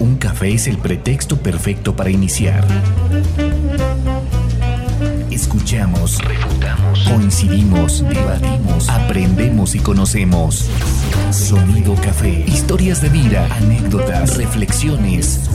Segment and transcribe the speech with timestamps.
[0.00, 2.66] Un café es el pretexto perfecto para iniciar.
[5.30, 10.70] Escuchamos, refutamos, coincidimos, debatimos, aprendemos y conocemos.
[11.30, 12.46] Sonido Café.
[12.48, 15.50] Historias de vida, anécdotas, reflexiones.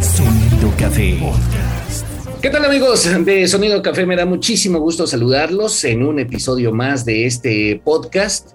[0.00, 1.18] Sonido Café.
[2.40, 4.06] ¿Qué tal amigos de Sonido Café?
[4.06, 8.52] Me da muchísimo gusto saludarlos en un episodio más de este podcast.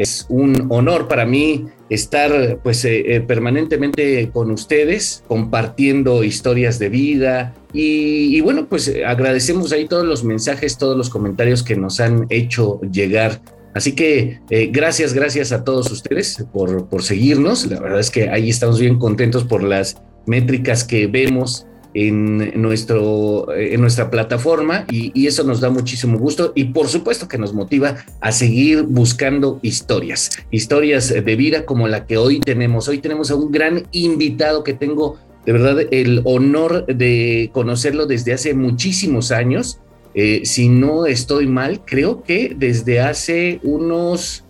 [0.00, 6.88] Es un honor para mí estar pues eh, eh, permanentemente con ustedes, compartiendo historias de
[6.88, 12.00] vida y, bueno, pues eh, agradecemos ahí todos los mensajes, todos los comentarios que nos
[12.00, 13.42] han hecho llegar.
[13.74, 14.40] Así que
[14.72, 17.66] gracias, gracias a todos ustedes por, por seguirnos.
[17.66, 23.52] La verdad es que ahí estamos bien contentos por las métricas que vemos en, nuestro,
[23.54, 27.96] en nuestra plataforma y, eso nos da muchísimo gusto y por supuesto que nos motiva
[28.20, 32.88] a seguir buscando historias, historias de vida como la que hoy tenemos.
[32.88, 38.32] Hoy tenemos a un gran invitado que tengo de verdad el honor de conocerlo desde
[38.32, 39.78] hace muchísimos años.
[40.14, 44.44] Eh, si no estoy mal, creo que desde hace unos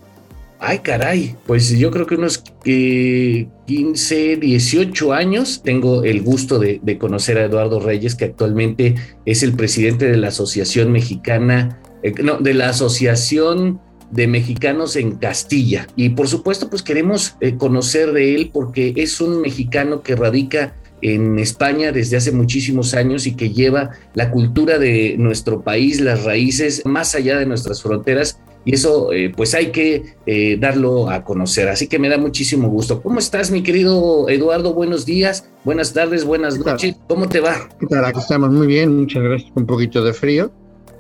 [0.63, 7.39] Ay, caray, pues yo creo que unos 15, 18 años tengo el gusto de, conocer
[7.39, 8.95] a Eduardo Reyes, que actualmente
[9.25, 15.13] es el presidente de la Asociación Mexicana, eh, no, de la Asociación de Mexicanos en
[15.13, 15.87] Castilla.
[15.97, 20.77] Y por supuesto, pues queremos eh, conocer de él porque es un mexicano que radica
[21.01, 26.25] en España desde hace muchísimos años y que lleva la cultura de nuestro país, las
[26.25, 31.25] raíces más allá de nuestras fronteras y eso eh, pues hay que eh, darlo a
[31.25, 31.69] conocer.
[31.69, 33.03] Así que me da muchísimo gusto.
[33.03, 34.75] ¿Cómo estás, mi querido Eduardo?
[34.75, 36.97] Buenos días, buenas tardes, buenas noches.
[37.09, 37.69] ¿Cómo te va?
[37.79, 38.05] ¿Qué tal?
[38.05, 39.51] Aquí estamos muy bien, muchas gracias.
[39.55, 40.53] Un poquito de frío,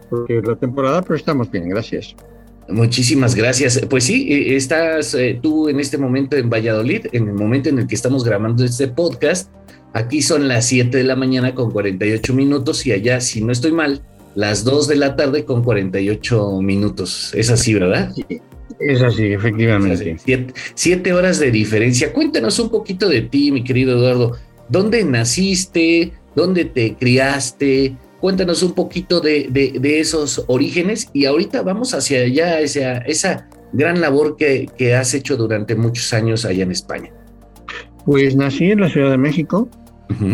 [0.08, 2.16] porque es la temporada, pero estamos bien, gracias.
[2.68, 3.80] Muchísimas gracias.
[3.90, 7.86] Pues sí, eh, estás tú en este momento en Valladolid, en el momento en el
[7.86, 9.50] que estamos grabando este podcast.
[9.92, 13.72] Aquí son las 7 de la mañana con 48 minutos y allá, si no estoy
[13.72, 14.02] mal,
[14.34, 17.32] las 2 de la tarde con 48 minutos.
[17.34, 18.12] Es así, ¿verdad?
[18.78, 20.16] es así, efectivamente.
[20.74, 22.12] Siete, horas de diferencia.
[22.12, 24.36] Cuéntanos un poquito de ti, mi querido Eduardo.
[24.68, 26.12] ¿Dónde naciste?
[26.34, 27.96] ¿Dónde te criaste?
[28.20, 29.48] Cuéntanos un poquito de,
[29.82, 35.36] esos orígenes y ahorita vamos hacia allá, esa, esa gran labor que, que has hecho
[35.36, 37.10] durante muchos años allá en España.
[38.04, 39.68] Pues nací en la Ciudad de México,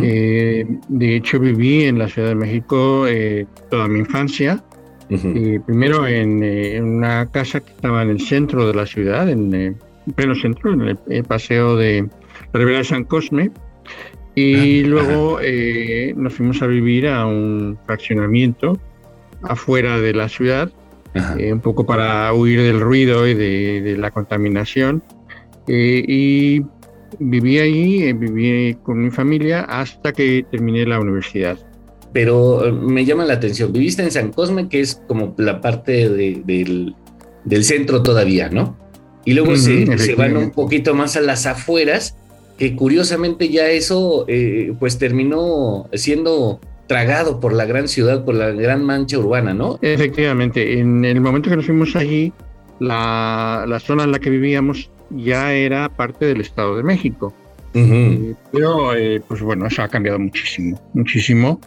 [0.03, 4.63] eh, de hecho, viví en la Ciudad de México eh, toda mi infancia.
[5.09, 6.43] Eh, primero en,
[6.83, 9.77] una casa que estaba en el centro de la ciudad, en el
[10.15, 12.09] pleno centro, en el, paseo de
[12.53, 13.51] la Ribera de San Cosme.
[14.35, 15.39] Y ah, luego
[16.17, 18.79] nos fuimos a vivir a un fraccionamiento
[19.43, 20.73] afuera de la ciudad,
[21.15, 25.03] un poco para huir del ruido y de, de la contaminación.
[25.69, 26.63] y
[27.19, 31.59] viví ahí, eh, viví con mi familia hasta que terminé la universidad.
[32.13, 36.09] Pero eh, me llama la atención, viviste en San Cosme, que es como la parte
[36.09, 36.95] del,
[37.63, 38.77] centro todavía, ¿no?
[39.25, 42.17] Y luego se, van un poquito más a las afueras,
[42.59, 48.51] que curiosamente ya eso eh, pues terminó siendo tragado por la gran ciudad, por la
[48.53, 49.79] gran mancha urbana, ¿no?
[49.83, 52.33] Efectivamente, en el momento que nos fuimos allí,
[52.79, 57.35] la, la zona en la que vivíamos ya era parte del Estado de México.
[57.75, 61.61] Eh, pero, eh, pues bueno, eso ha cambiado muchísimo, muchísimo.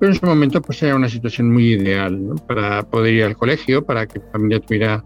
[0.00, 3.84] Pero en ese momento, pues era una situación muy ideal para poder ir al colegio,
[3.84, 5.04] para que la familia tuviera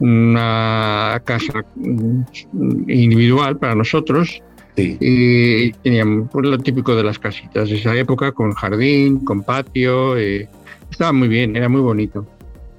[0.00, 4.42] una casa mm, individual para nosotros.
[4.76, 10.18] Y teníamos pues, lo típico de las casitas de esa época, con jardín, con patio.
[10.18, 10.48] Eh,
[10.90, 12.26] estaba muy bien, era muy bonito.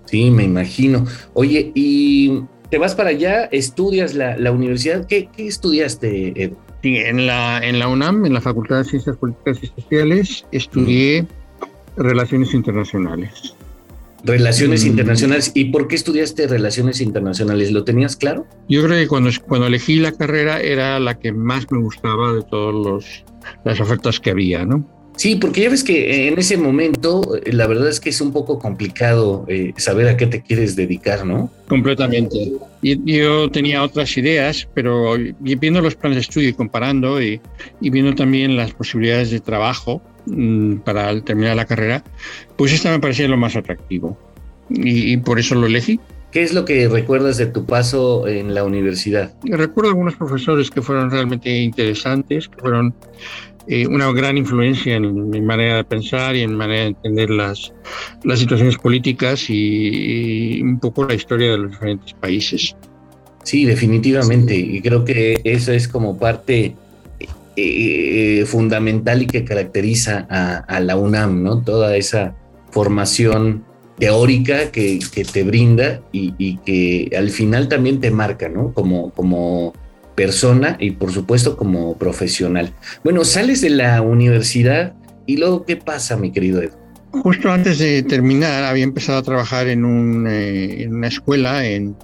[0.06, 1.06] Sí, me imagino.
[1.34, 5.06] Oye, y te vas para allá, estudias la, universidad.
[5.06, 6.58] ¿Qué, estudiaste, Edu?
[6.82, 11.26] Sí, en la, en la UNAM, en la Facultad de Ciencias Políticas y Sociales, estudié
[11.98, 13.56] Relaciones Internacionales.
[14.24, 14.88] Relaciones mm.
[14.88, 15.52] Internacionales.
[15.54, 17.72] ¿Y por qué estudiaste Relaciones Internacionales?
[17.72, 18.46] ¿Lo tenías claro?
[18.68, 22.42] Yo creo que cuando, cuando elegí la carrera era la que más me gustaba de
[22.44, 23.26] todas
[23.64, 24.86] las ofertas que había, ¿no?
[25.16, 28.34] Sí, porque ya ves que en ese momento eh, la verdad es que es un
[28.34, 31.50] poco complicado eh, saber a qué te quieres dedicar, ¿no?
[31.68, 32.52] Completamente.
[32.82, 37.42] Yo tenía otras ideas, pero viendo los planes de estudio y comparando y,
[37.82, 42.04] viendo también las posibilidades de trabajo mm, para terminar la carrera,
[42.58, 44.18] pues esta me parecía lo más atractivo
[44.70, 46.00] y, por eso lo elegí.
[46.32, 49.34] ¿Qué es lo que recuerdas de tu paso en la universidad?
[49.44, 52.94] Recuerdo algunos profesores que fueron realmente interesantes, que fueron
[53.68, 57.30] eh, una gran influencia en mi manera de pensar y en mi manera de entender
[57.32, 57.74] las,
[58.24, 62.76] las situaciones políticas y, un poco la historia de los diferentes países.
[63.44, 64.56] Sí, definitivamente.
[64.56, 66.76] Y creo que eso es como parte
[67.56, 71.62] eh, fundamental y que caracteriza a, la UNAM, ¿no?
[71.62, 72.36] Toda esa
[72.70, 73.64] formación
[73.98, 75.00] teórica que,
[75.32, 78.74] te brinda y, que al final también te marca, ¿no?
[78.74, 79.74] Como, como
[80.16, 82.74] persona y por supuesto como profesional.
[83.04, 84.94] Bueno, sales de la universidad
[85.26, 86.74] y luego, ¿qué pasa, mi querido Edu?
[87.12, 91.96] Justo antes de terminar, había empezado a trabajar en, un, eh, en una escuela en,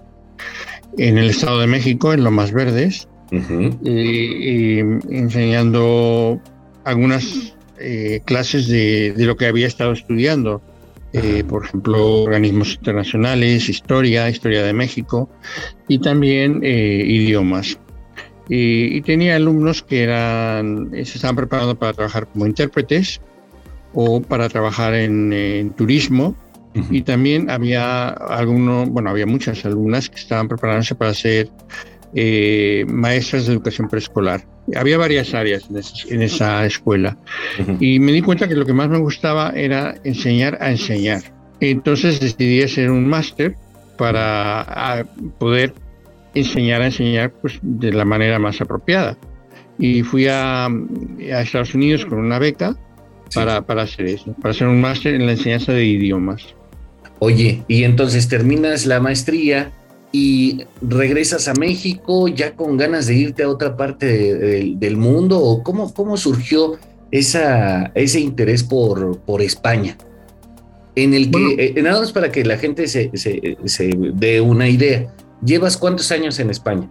[0.98, 6.42] en el Estado de México, en Lomas Verdes, y, enseñando
[6.84, 10.62] algunas eh, clases de, de, lo que había estado estudiando.
[11.13, 15.30] Eh, por ejemplo, organismos internacionales, historia, historia de México
[15.90, 17.78] y también eh, idiomas.
[18.53, 23.21] Y, tenía alumnos que eran, se estaban preparando para trabajar como intérpretes
[23.94, 26.36] o para trabajar en, turismo.
[26.89, 31.50] Y también había algunos, bueno, había muchas alumnas que estaban preparándose para ser
[32.13, 34.45] eh, maestras de educación preescolar.
[34.75, 35.69] Había varias áreas
[36.09, 37.18] en, esa escuela
[37.80, 41.21] y me di cuenta que lo que más me gustaba era enseñar a enseñar.
[41.62, 43.56] Entonces decidí hacer un máster
[43.98, 45.06] para
[45.39, 45.74] poder
[46.33, 49.18] enseñar a enseñar pues, de la manera más apropiada.
[49.78, 50.68] Y fui a,
[51.19, 52.75] Estados Unidos con una beca
[53.33, 56.56] para, para hacer eso, para hacer un máster en la enseñanza de idiomas.
[57.19, 59.72] Oye, y entonces terminas la maestría
[60.12, 64.06] y regresas a México ya con ganas de irte a otra parte
[64.75, 66.77] del mundo o cómo, cómo surgió
[67.12, 69.98] esa, ese interés por, por España?
[70.95, 74.68] En el que, eh, nada más para que la gente se, se, se dé una
[74.68, 75.13] idea,
[75.44, 76.90] ¿llevas cuántos años en España?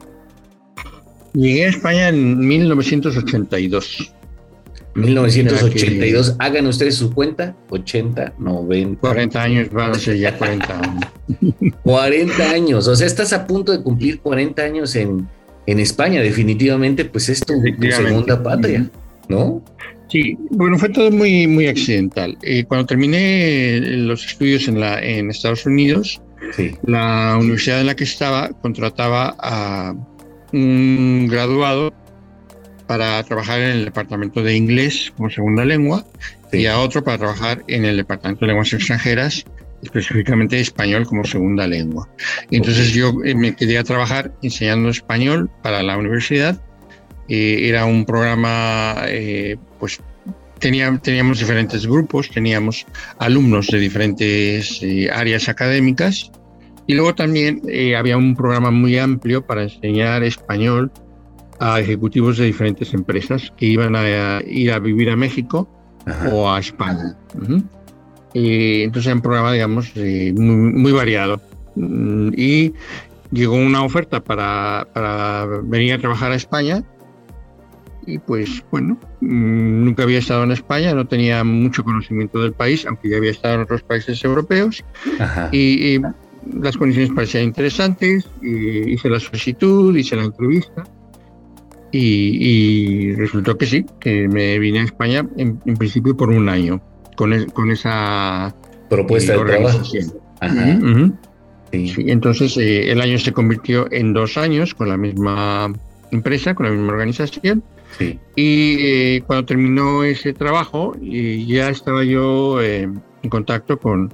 [1.32, 4.14] Llegué a España en 1982.
[4.94, 9.00] 1982, hagan ustedes su cuenta, 80, 90.
[9.00, 11.04] 40 años, van a ser ya 40 años.
[11.84, 15.28] 40 años, o sea, estás a punto de cumplir 40 años en,
[15.66, 18.90] en España, definitivamente, pues es tu, segunda patria,
[19.28, 19.62] ¿no?
[20.08, 22.36] Sí, bueno, fue todo muy, muy accidental.
[22.42, 26.20] Eh, cuando terminé los estudios en, la, en Estados Unidos,
[26.84, 29.94] la universidad en la que estaba contrataba a
[30.52, 31.92] un graduado
[32.86, 36.04] para trabajar en el departamento de inglés como segunda lengua
[36.52, 39.44] y a otro para trabajar en el departamento de lenguas extranjeras,
[39.82, 42.08] específicamente español como segunda lengua.
[42.50, 46.60] entonces yo eh, me quería trabajar enseñando español para la universidad.
[47.28, 50.00] Eh, era un programa, eh, pues
[50.60, 52.86] tenía, teníamos diferentes grupos, teníamos
[53.18, 54.80] alumnos de diferentes
[55.12, 56.30] áreas académicas
[56.86, 57.62] y luego también
[57.96, 60.92] había un programa muy amplio para enseñar español
[61.60, 65.68] a ejecutivos de diferentes empresas que iban a, ir a vivir a México
[66.32, 67.14] o a España.
[68.32, 71.40] y entonces era un programa, digamos, eh, muy, variado.
[71.76, 72.72] Mm, y
[73.30, 76.82] llegó una oferta para, para, venir a trabajar a España.
[78.10, 82.86] Y pues bueno, mm, nunca había estado en España, no tenía mucho conocimiento del país,
[82.86, 84.84] aunque ya había estado en otros países europeos.
[85.52, 86.00] Y, y,
[86.60, 90.84] las condiciones parecían interesantes, y hice la solicitud, hice la entrevista
[91.92, 96.80] y, resultó que sí, que me vine a España en, principio por un año
[97.16, 98.54] con, con esa
[98.88, 100.12] propuesta de eh, organización.
[102.06, 105.72] entonces eh, el año se convirtió en dos años con la misma
[106.10, 107.62] empresa, con la misma organización.
[108.36, 114.12] Y eh, cuando terminó ese trabajo, ya estaba yo en contacto con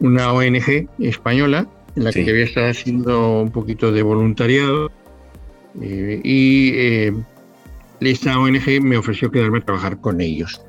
[0.00, 1.66] una ONG española
[1.96, 4.90] en la que había estado haciendo un poquito de voluntariado
[5.80, 7.12] eh, y eh,
[8.00, 10.62] esta ONG me ofreció quedarme a trabajar con ellos.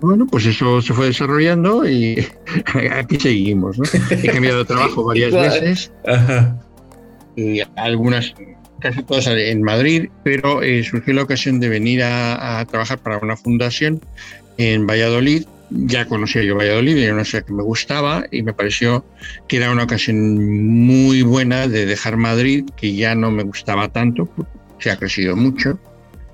[0.00, 2.24] Bueno, pues eso se fue desarrollando y
[2.92, 3.78] aquí seguimos.
[4.10, 5.32] He cambiado de trabajo varias
[5.62, 5.92] veces,
[7.36, 8.34] y algunas,
[8.80, 13.36] casi todas en Madrid, pero eh, surgió la ocasión de venir a, trabajar para una
[13.36, 14.00] fundación
[14.56, 19.04] en Valladolid ya conocía yo Valladolid, era una ciudad que me gustaba y me pareció
[19.48, 24.28] que era una ocasión muy buena de dejar Madrid, que ya no me gustaba tanto,
[24.78, 25.78] se ha crecido mucho,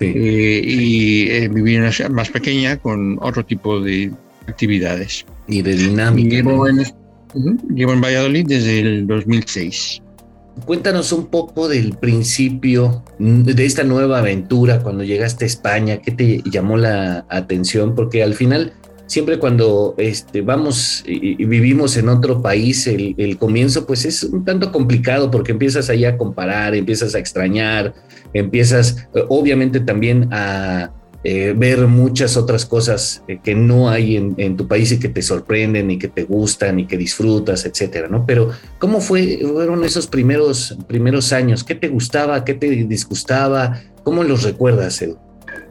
[0.01, 4.13] eh, y eh, vivir en una ciudad más pequeña con otro tipo de
[4.47, 5.25] actividades.
[5.49, 6.37] Y de dinámica.
[6.37, 6.85] Llevo, en,
[7.75, 10.03] llevo en Valladolid desde el 2006.
[10.65, 16.43] Cuéntanos un poco del principio de esta nueva aventura cuando llegaste a España, ¿qué te
[16.49, 17.95] llamó la atención?
[17.95, 18.73] Porque al final
[19.07, 24.73] siempre cuando este, vamos y, vivimos en otro país, el, comienzo pues es un tanto
[24.73, 27.95] complicado porque empiezas ahí a comparar, empiezas a extrañar,
[28.33, 30.93] empiezas eh, obviamente también a
[31.25, 35.23] eh, ver muchas otras cosas eh, que no hay en, tu país y que te
[35.23, 38.27] sorprenden y que te gustan y que disfrutas, etcétera, ¿no?
[38.27, 41.65] Pero ¿cómo fue, fueron esos primeros, primeros años?
[41.65, 42.45] ¿Qué te gustaba?
[42.45, 43.81] ¿Qué te disgustaba?
[44.03, 45.19] ¿Cómo los recuerdas, Edu?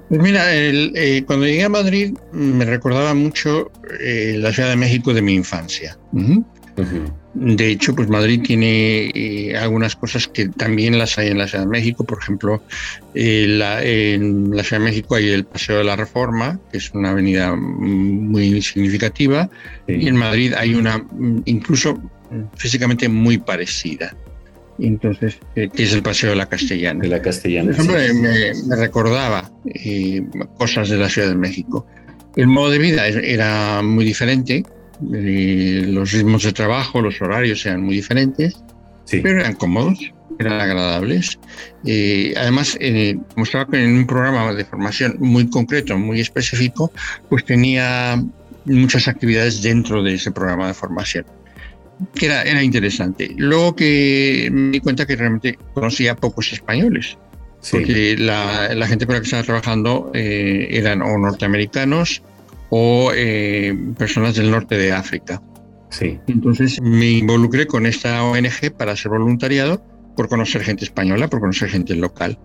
[0.10, 5.14] Pues mira, eh, cuando llegué a Madrid me recordaba mucho eh, la Ciudad de México
[5.14, 5.98] de mi infancia.
[7.34, 11.64] De hecho, pues Madrid tiene eh, algunas cosas que también las hay en la Ciudad
[11.64, 12.04] de México.
[12.04, 12.62] Por ejemplo,
[13.14, 17.10] la, en la Ciudad de México hay el Paseo de la Reforma, que es una
[17.10, 19.50] avenida muy significativa,
[19.88, 21.04] y en Madrid hay una
[21.46, 22.00] incluso
[22.56, 24.16] físicamente muy parecida
[24.80, 27.02] entonces, eh, que es el Paseo de la Castellana.
[27.02, 27.76] De la Castellana.
[27.84, 30.26] me, recordaba eh,
[30.58, 31.86] cosas de la Ciudad de México.
[32.36, 34.64] El modo de vida era muy diferente,
[35.14, 38.62] eh, los ritmos de trabajo, los horarios eran muy diferentes,
[39.10, 40.00] pero eran cómodos,
[40.40, 41.40] eran agradables.
[42.38, 42.78] además,
[43.34, 46.92] como estaba en un programa de formación muy concreto, muy específico,
[47.30, 48.24] pues tenía
[48.66, 51.26] muchas actividades dentro de ese programa de formación
[52.16, 53.34] que era, era interesante.
[53.38, 57.18] Luego que me di cuenta que realmente conocía pocos españoles,
[57.72, 62.22] porque la, la, gente con la que estaba trabajando eh, eran o norteamericanos
[62.76, 65.40] o eh, personas del norte de África.
[65.90, 66.20] Sí.
[66.26, 71.70] Entonces me involucré con esta ONG para hacer voluntariado por conocer gente española, por conocer
[71.70, 72.40] gente local.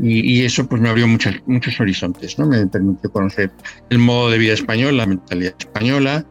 [0.00, 2.46] Y, eso pues me abrió muchos muchos horizontes, ¿no?
[2.46, 3.50] Me permitió conocer
[3.90, 6.24] el modo de vida español, la mentalidad española,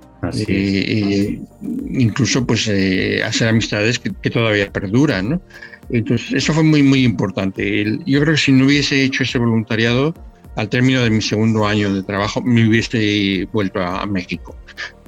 [0.48, 1.42] y,
[1.90, 5.42] incluso pues eh, hacer amistades que, todavía perduran, ¿no?
[5.90, 8.00] Entonces, eso fue muy, muy importante.
[8.06, 10.14] yo creo que si no hubiese hecho ese voluntariado,
[10.56, 14.56] al término de mi segundo año de trabajo, me hubiese vuelto a, México.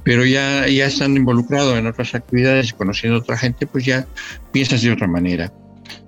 [0.04, 4.08] Pero ya, ya estando involucrado en otras actividades, conociendo a otra gente, pues ya
[4.52, 5.52] piensas de otra manera.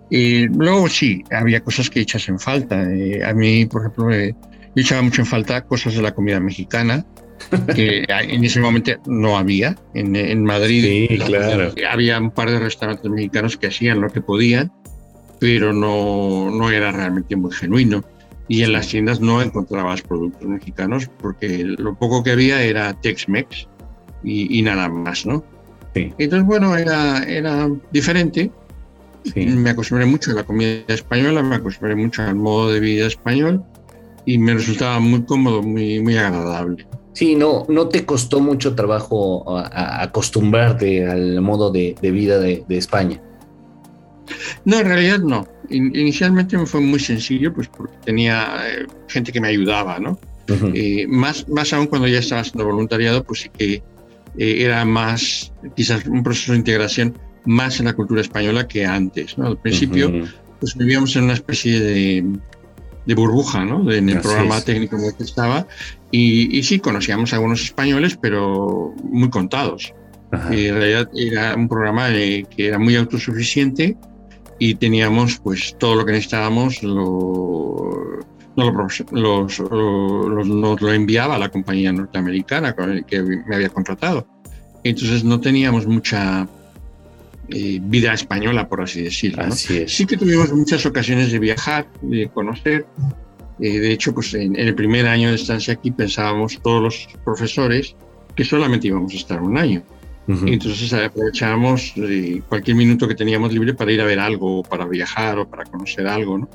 [0.09, 2.81] Luego sí, había cosas que echas en falta.
[2.91, 7.05] Eh, a mí, por ejemplo, yo echaba mucho en falta cosas de la comida mexicana,
[7.75, 9.75] que en ese momento no había.
[9.93, 11.73] En, Madrid sí, claro.
[11.89, 14.71] había un par de restaurantes mexicanos que hacían lo que podían,
[15.39, 18.03] pero no, no era realmente muy genuino.
[18.49, 23.67] Y en las tiendas no encontrabas productos mexicanos porque lo poco que había era Tex-Mex
[24.23, 25.43] y, nada más, ¿no?
[25.93, 26.13] Sí.
[26.17, 28.51] Entonces, bueno, era, era diferente.
[29.35, 33.63] Me acostumbré mucho a la comida española, me acostumbré mucho al modo de vida español
[34.25, 36.87] y me resultaba muy cómodo, muy, muy agradable.
[37.13, 43.21] Sí, no, no te costó mucho trabajo acostumbrarte al modo de, vida de, España.
[44.63, 45.47] No, en realidad no.
[45.69, 50.19] Inicialmente me fue muy sencillo, pues porque tenía eh, gente que me ayudaba, ¿no?
[50.73, 53.83] Eh, más, más aún cuando ya estaba haciendo voluntariado, pues sí que
[54.37, 59.37] eh, era más, quizás un proceso de integración más en la cultura española que antes,
[59.37, 59.47] ¿no?
[59.47, 60.11] Al principio,
[60.59, 62.25] pues vivíamos en una especie de,
[63.05, 63.91] de burbuja, ¿no?
[63.91, 65.67] en el programa técnico en el que estaba.
[66.11, 69.93] Y, sí, conocíamos a algunos españoles, pero muy contados.
[70.51, 73.97] Y en realidad era un programa que era muy autosuficiente
[74.59, 78.19] y teníamos pues todo lo que necesitábamos, lo,
[78.55, 79.61] nos,
[80.81, 84.27] lo enviaba la compañía norteamericana con el que me había contratado.
[84.83, 86.47] Entonces no teníamos mucha
[87.49, 89.49] eh, vida española, por así decirlo.
[89.51, 92.85] Sí que tuvimos muchas ocasiones de viajar, de conocer.
[93.59, 97.95] Eh, de hecho, pues en, el primer año de estancia aquí pensábamos todos los profesores
[98.35, 99.83] que solamente íbamos a estar un año.
[100.45, 105.39] Entonces aprovechábamos eh, cualquier minuto que teníamos libre para ir a ver algo, para viajar
[105.39, 106.37] o para conocer algo.
[106.37, 106.49] ¿no?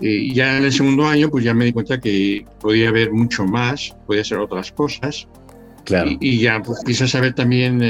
[0.00, 3.44] Y ya en el segundo año, pues ya me di cuenta que podía ver mucho
[3.44, 5.28] más, podía hacer otras cosas.
[6.18, 7.80] Y, ya pues, quizás saber también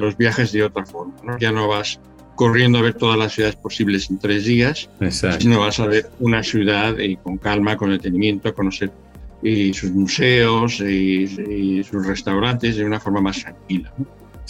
[0.00, 1.14] los viajes de otra forma.
[1.22, 1.38] ¿no?
[1.38, 2.00] Ya no vas
[2.34, 4.90] corriendo a ver todas las ciudades posibles en tres días,
[5.38, 8.90] sino vas a ver una ciudad y con calma, con detenimiento, a conocer
[9.42, 13.92] y sus museos y, sus restaurantes de una forma más tranquila.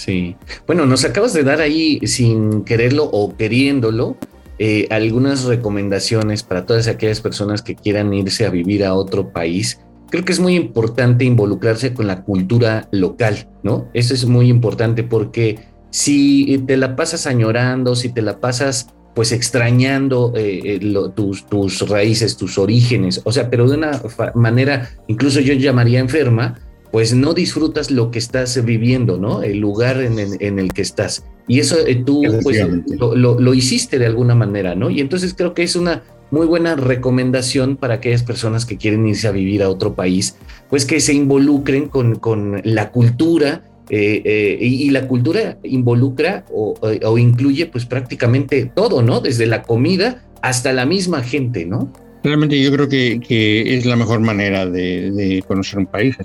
[0.04, 0.34] Sí.
[0.66, 4.16] Bueno, nos acabas de dar ahí, sin quererlo o queriéndolo,
[4.58, 9.78] eh, algunas recomendaciones para todas aquellas personas que quieran irse a vivir a otro país
[10.12, 13.88] creo que es muy importante involucrarse con la cultura local, ¿no?
[13.94, 19.32] Eso es muy importante porque si te la pasas añorando, si te la pasas pues
[19.32, 24.02] extrañando eh, eh, tus, tus raíces, tus orígenes, o sea, pero de una
[24.34, 26.60] manera, incluso yo llamaría enferma,
[26.92, 29.42] pues no disfrutas lo que estás viviendo, ¿no?
[29.42, 30.18] El lugar en,
[30.58, 31.24] el que estás.
[31.48, 34.90] Y eso eh, tú pues, lo, lo, hiciste de alguna manera, ¿no?
[34.90, 39.26] Y entonces creo que es una muy buena recomendación para aquellas personas que quieren irse
[39.26, 40.36] a vivir a otro país,
[40.68, 43.64] pues que se involucren con, con la cultura.
[43.90, 49.20] Eh, eh, y, la cultura involucra o, o, incluye pues prácticamente todo, ¿no?
[49.20, 51.92] Desde la comida hasta la misma gente, ¿no?
[52.22, 56.16] Realmente yo creo que, que es la mejor manera de, de conocer un país.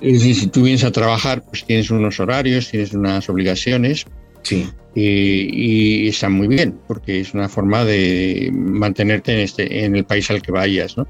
[0.00, 4.06] Es decir, si tú vienes a trabajar, pues tienes unos horarios, tienes unas obligaciones,
[4.42, 4.68] Sí.
[4.94, 10.30] Y, está muy bien, porque es una forma de mantenerte en, este, en el país
[10.30, 11.06] al que vayas, ¿no?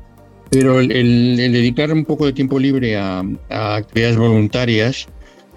[0.50, 5.06] Pero el, dedicar un poco de tiempo libre a, actividades voluntarias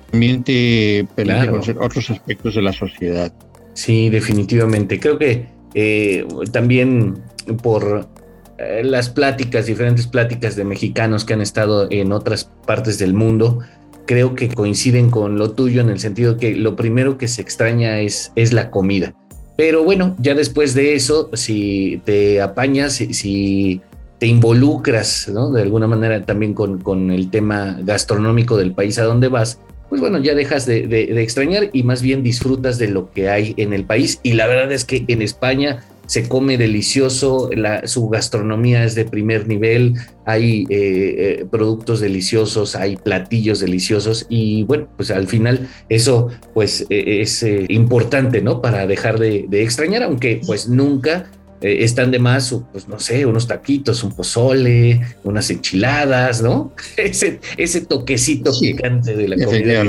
[0.10, 3.34] también te permite conocer otros aspectos de la sociedad.
[3.74, 5.00] Sí, definitivamente.
[5.00, 7.22] Creo que eh, también
[7.62, 8.08] por
[8.58, 13.60] eh, las pláticas, diferentes pláticas de mexicanos que han estado en otras partes del mundo,
[14.06, 18.00] creo que coinciden con lo tuyo en el sentido que lo primero que se extraña
[18.00, 19.14] es, es la comida.
[19.58, 23.82] Pero bueno, ya después de eso, si te apañas, si,
[24.20, 25.30] te involucras.
[25.54, 29.60] De alguna manera también con, con, el tema gastronómico del país a donde vas,
[29.90, 33.54] pues bueno, ya dejas de, de, extrañar y más bien disfrutas de lo que hay
[33.58, 34.20] en el país.
[34.24, 37.50] Y la verdad es que en España se come delicioso,
[37.86, 39.96] su gastronomía es de primer nivel,
[40.26, 46.86] hay eh, eh, productos deliciosos, hay platillos deliciosos y bueno, pues al final eso pues
[46.90, 48.62] e, es eh, importante, ¿no?
[48.62, 51.30] Para dejar de, de extrañar, aunque pues nunca
[51.66, 56.72] eh, están de más, pues no sé, unos taquitos, un pozole, unas enchiladas, ¿no?
[56.98, 59.84] Ese, ese toquecito picante de la comida.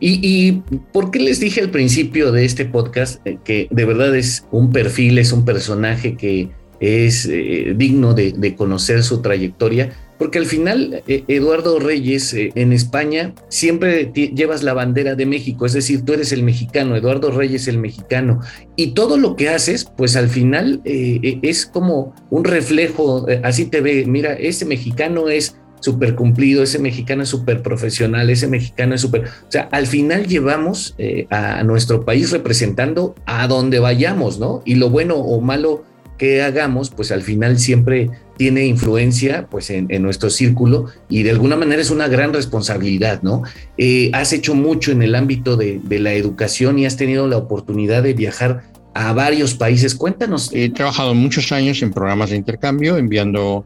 [0.00, 0.62] Y, y,
[0.92, 4.72] por qué les dije al principio de este podcast eh, que de verdad es un
[4.72, 6.48] perfil, es un personaje que
[6.80, 9.92] es eh, digno de, de conocer su trayectoria?
[10.22, 15.66] Porque al final, eh, Eduardo Reyes, eh, en España, siempre llevas la bandera de México,
[15.66, 18.38] es decir, tú eres el mexicano, Eduardo Reyes el mexicano,
[18.76, 23.80] y todo lo que haces, pues al final eh, es como un reflejo, así te
[23.80, 29.00] ve, mira, ese mexicano es súper cumplido, ese mexicano es súper profesional, ese mexicano es
[29.00, 29.22] súper...
[29.24, 30.94] O sea, al final llevamos
[31.30, 34.62] a nuestro país representando a donde vayamos, ¿no?
[34.64, 35.82] Y lo bueno o malo
[36.22, 41.56] que hagamos, pues al final siempre tiene influencia pues en, nuestro círculo y de alguna
[41.56, 43.42] manera es una gran responsabilidad, ¿no?
[43.76, 48.04] Eh, has hecho mucho en el ámbito de, la educación y has tenido la oportunidad
[48.04, 48.62] de viajar
[48.94, 49.96] a varios países.
[49.96, 50.50] Cuéntanos.
[50.52, 53.64] He trabajado muchos años en programas de intercambio, enviando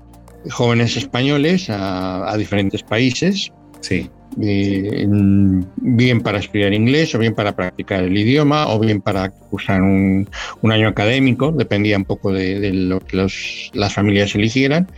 [0.48, 3.52] jóvenes españoles a, a diferentes países.
[3.80, 4.08] Sí.
[4.40, 5.07] Eh,
[5.77, 10.29] bien para estudiar inglés o bien para practicar el idioma o bien para cursar un,
[10.62, 13.27] año académico, dependía un poco de, lo que
[13.72, 14.88] las familias eligieran.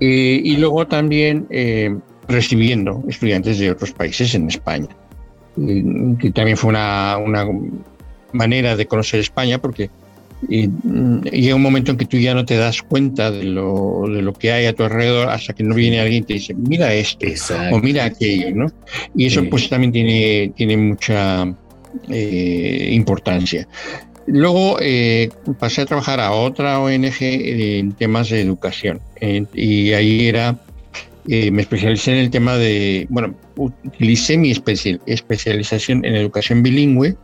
[0.00, 4.88] Eh, y luego también eh, recibiendo estudiantes de otros países en España,
[5.54, 7.46] que también fue una, una
[8.32, 9.90] manera de conocer España porque
[10.48, 14.04] y mm, llega un momento en que tú ya no te das cuenta de lo,
[14.08, 16.54] de lo que hay a tu alrededor hasta que no viene alguien y te dice,
[16.54, 17.26] mira esto
[17.70, 18.66] o mira aquello, ¿no?
[19.14, 21.52] Y eso pues también tiene, tiene mucha
[22.08, 23.68] eh, importancia.
[24.26, 29.00] Luego eh, pasé a trabajar a otra ONG en temas de educación
[29.52, 30.58] y ahí era,
[31.28, 37.16] eh, me especialicé en el tema de, bueno, utilicé mi especialización en educación bilingüe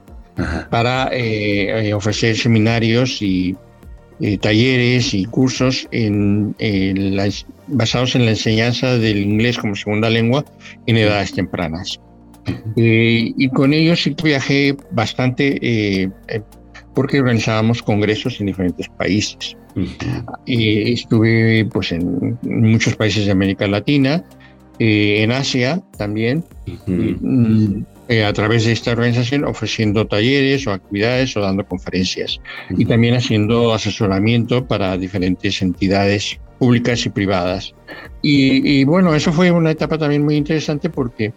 [0.70, 3.56] para eh, eh, ofrecer seminarios y
[4.20, 6.54] eh, talleres y cursos en,
[7.68, 10.44] basados en la enseñanza del inglés como segunda lengua
[10.86, 12.00] en edades tempranas.
[12.76, 16.10] y con ellos sí viajé bastante
[16.94, 19.56] porque organizábamos congresos en diferentes países.
[20.46, 24.24] y estuve pues, en muchos países de América Latina,
[24.80, 26.44] en Asia también,
[28.08, 32.40] eh, a través de esta organización ofreciendo talleres o actividades o dando conferencias
[32.70, 37.74] y también haciendo asesoramiento para diferentes entidades públicas y privadas.
[38.22, 41.34] Y, bueno, eso fue una etapa también muy interesante porque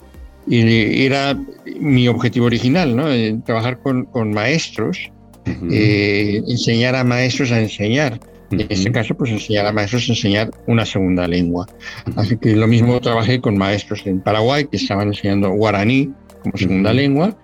[0.49, 1.37] eh, era
[1.77, 3.11] mi objetivo original, ¿no?
[3.11, 5.11] Eh, trabajar con, con maestros,
[5.45, 8.17] enseñar a maestros a enseñar.
[8.51, 11.67] En este caso, pues enseñar a maestros a enseñar una segunda lengua.
[12.15, 16.93] Así que lo mismo trabajé con maestros en Paraguay que estaban enseñando guaraní como segunda
[16.93, 17.35] lengua,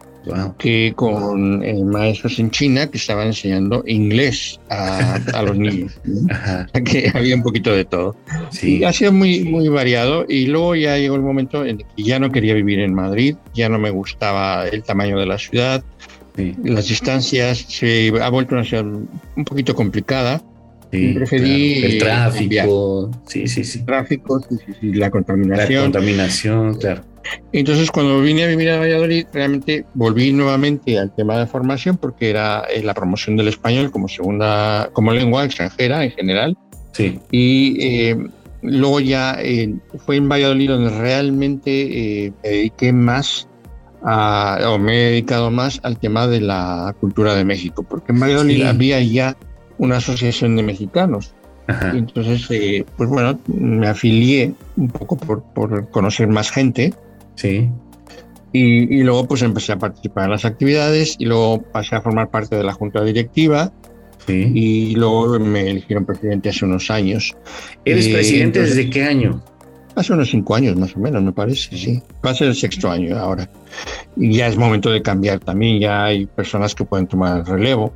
[0.57, 5.99] que con eh, maestros en China que estaban enseñando inglés a, los niños.
[6.85, 8.15] que había un poquito de todo.
[8.51, 8.83] Sí.
[8.83, 12.31] ha sido muy, muy variado y luego ya llegó el momento en que ya no
[12.31, 15.83] quería vivir en Madrid, ya no me gustaba el tamaño de la ciudad,
[16.63, 20.41] las distancias, se ha vuelto una ciudad un poquito complicada.
[20.91, 23.79] Sí, preferí el tráfico, sí, sí, sí.
[23.79, 24.41] El tráfico,
[24.81, 25.75] la contaminación.
[25.75, 27.01] La contaminación, claro.
[27.51, 32.29] Entonces, cuando vine a vivir a Valladolid, realmente volví nuevamente al tema de formación porque
[32.29, 36.57] era eh, la promoción del español como segunda, como lengua extranjera en general.
[36.93, 37.19] Sí.
[37.31, 38.17] Y eh,
[38.61, 39.73] luego ya eh,
[40.05, 43.47] fue en Valladolid donde realmente me dediqué más
[44.03, 48.19] a, o me he dedicado más al tema de la cultura de México, porque en
[48.19, 49.35] Valladolid había ya
[49.77, 51.33] una asociación de mexicanos.
[51.93, 56.93] entonces, pues bueno, me afilié un poco por, por conocer más gente
[57.37, 57.69] Sí.
[58.53, 62.55] Y, luego pues empecé a participar en las actividades y luego pasé a formar parte
[62.55, 63.71] de la junta directiva
[64.27, 67.35] y luego me eligieron presidente hace unos años.
[67.85, 69.41] ¿Eres presidente desde qué año?
[69.95, 72.01] Hace unos cinco años más o menos, me parece, sí.
[72.25, 73.49] Va a ser el sexto año ahora.
[74.17, 77.93] Y ya es momento de cambiar también, ya hay personas que pueden tomar el relevo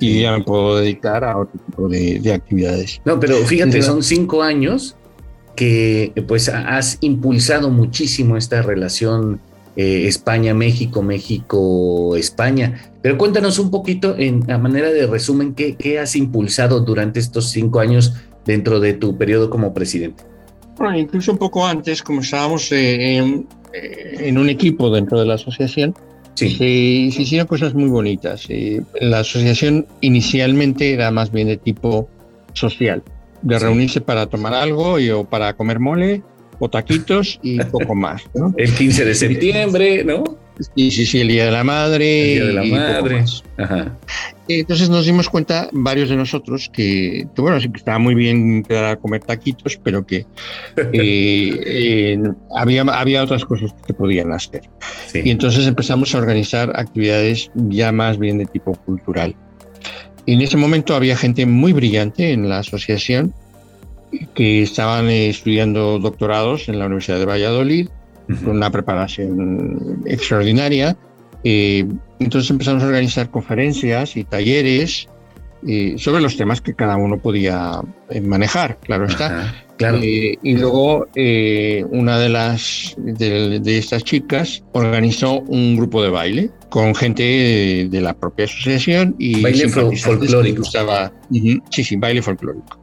[0.00, 3.00] y ya me puedo dedicar a otro tipo de, actividades.
[3.04, 4.96] No, pero fíjate, son cinco años
[5.54, 9.40] que pues has impulsado muchísimo esta relación
[9.76, 12.92] eh, España-México, México-España.
[13.00, 17.50] Pero cuéntanos un poquito, en a manera de resumen, ¿qué, ¿qué has impulsado durante estos
[17.50, 20.24] cinco años dentro de tu periodo como presidente?
[20.76, 25.34] Bueno, incluso un poco antes, como estábamos eh, eh, en, un equipo dentro de la
[25.34, 25.94] asociación,
[26.34, 28.46] se, hicieron cosas muy bonitas.
[28.48, 32.08] Eh, la asociación inicialmente era más bien de tipo
[32.52, 33.02] social,
[33.42, 36.22] de reunirse para tomar algo y, o para comer mole
[36.58, 38.22] o taquitos y poco más.
[38.56, 40.24] El 15 de septiembre, ¿no?
[40.76, 42.36] Sí, sí, sí, el Día de la Madre.
[42.36, 43.24] El Día de la Madre.
[44.48, 48.84] Entonces nos dimos cuenta, varios de nosotros, que, bueno, sí que estaba muy bien quedar
[48.84, 50.26] a comer taquitos, pero que
[50.92, 52.18] eh,
[52.54, 54.62] había, había otras cosas que podían hacer.
[55.14, 59.34] Y entonces empezamos a organizar actividades ya más bien de tipo cultural.
[60.26, 63.34] en ese momento había gente muy brillante en la asociación
[64.34, 67.88] que estaban estudiando doctorados en la Universidad de Valladolid
[68.26, 70.96] con una preparación extraordinaria.
[71.44, 71.84] Eh,
[72.18, 75.08] entonces empezamos a organizar conferencias y talleres
[75.66, 77.80] eh, sobre los temas que cada uno podía
[78.10, 79.54] eh, manejar, claro está.
[79.76, 79.98] claro.
[80.02, 81.06] y luego
[81.90, 88.14] una de las de, estas chicas organizó un grupo de baile con gente de, la
[88.14, 90.64] propia asociación y baile folclórico.
[90.64, 92.81] sí, sí, baile folclórico.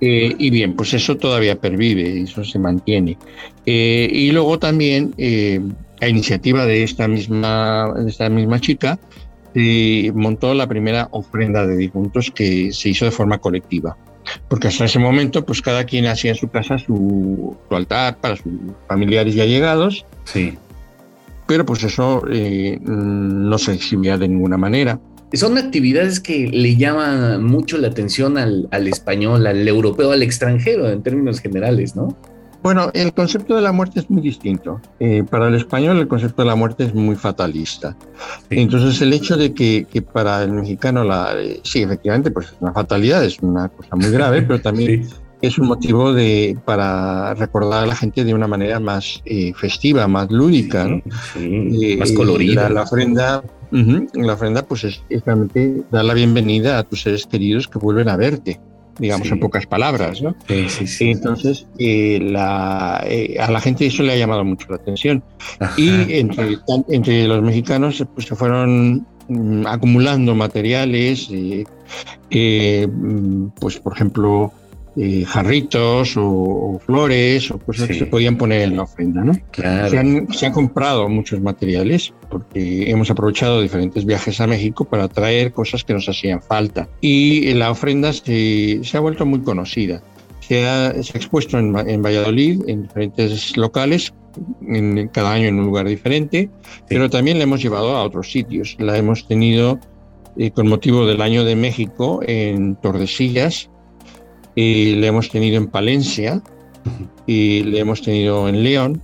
[0.00, 3.16] Eh, y bien, pues eso todavía pervive, eso se mantiene.
[3.66, 5.60] Eh, y luego también, eh,
[6.00, 8.98] a iniciativa de esta misma, de esta misma chica,
[10.14, 13.96] montó la primera ofrenda de difuntos que se hizo de forma colectiva.
[14.48, 18.52] Porque hasta ese momento, pues cada quien hacía en su casa su, altar para sus
[18.88, 20.06] familiares y allegados.
[20.24, 20.56] Sí.
[21.46, 24.98] Pero pues eso no se exhibía de ninguna manera
[25.32, 31.02] son actividades que le llaman mucho la atención al, español, al europeo, al extranjero en
[31.02, 32.16] términos generales, ¿no?
[32.62, 34.80] Bueno, el concepto de la muerte es muy distinto.
[35.00, 37.96] Eh, para el español el concepto de la muerte es muy fatalista.
[38.50, 42.72] Entonces el hecho de que, para el mexicano, la, eh, sí, efectivamente, pues es una
[42.72, 45.08] fatalidad, es una cosa muy grave, pero también
[45.40, 50.06] es un motivo de, para recordar a la gente de una manera más eh, festiva,
[50.06, 51.02] más lúdica, ¿no?
[51.98, 52.68] más colorida.
[52.68, 57.68] La, la ofrenda la ofrenda pues es, realmente dar la bienvenida a tus seres queridos
[57.68, 58.60] que vuelven a verte,
[58.98, 60.34] digamos en pocas palabras, ¿no?
[60.46, 64.76] Sí, sí, Entonces, eh, la, eh, a la gente eso le ha llamado mucho la
[64.76, 65.22] atención.
[65.76, 66.58] Y entre,
[66.88, 71.28] entre los mexicanos pues, se fueron mm, acumulando materiales,
[72.30, 74.52] eh, mm, pues por ejemplo,
[74.96, 79.24] eh, jarritos o, flores o cosas que se podían poner en la ofrenda.
[79.24, 79.32] ¿no?
[79.52, 85.08] Se, han, se, han, comprado muchos materiales porque hemos aprovechado diferentes viajes a México para
[85.08, 86.88] traer cosas que nos hacían falta.
[87.00, 90.02] Y la ofrenda se, se ha vuelto muy conocida.
[90.40, 94.12] Se ha, se ha expuesto en, en, Valladolid, en diferentes locales,
[94.68, 96.50] en, cada año en un lugar diferente,
[96.88, 98.76] pero también la hemos llevado a otros sitios.
[98.78, 99.78] La hemos tenido
[100.36, 103.70] eh, con motivo del Año de México en Tordesillas,
[104.54, 106.42] y le hemos tenido en Palencia
[107.26, 109.02] y le hemos tenido en León.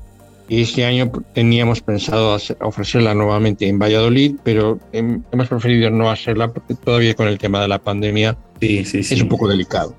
[0.51, 6.75] Y este año teníamos pensado ofrecerla nuevamente en Valladolid, pero hemos preferido no hacerla porque
[6.75, 9.95] todavía con el tema de la pandemia es un poco delicado.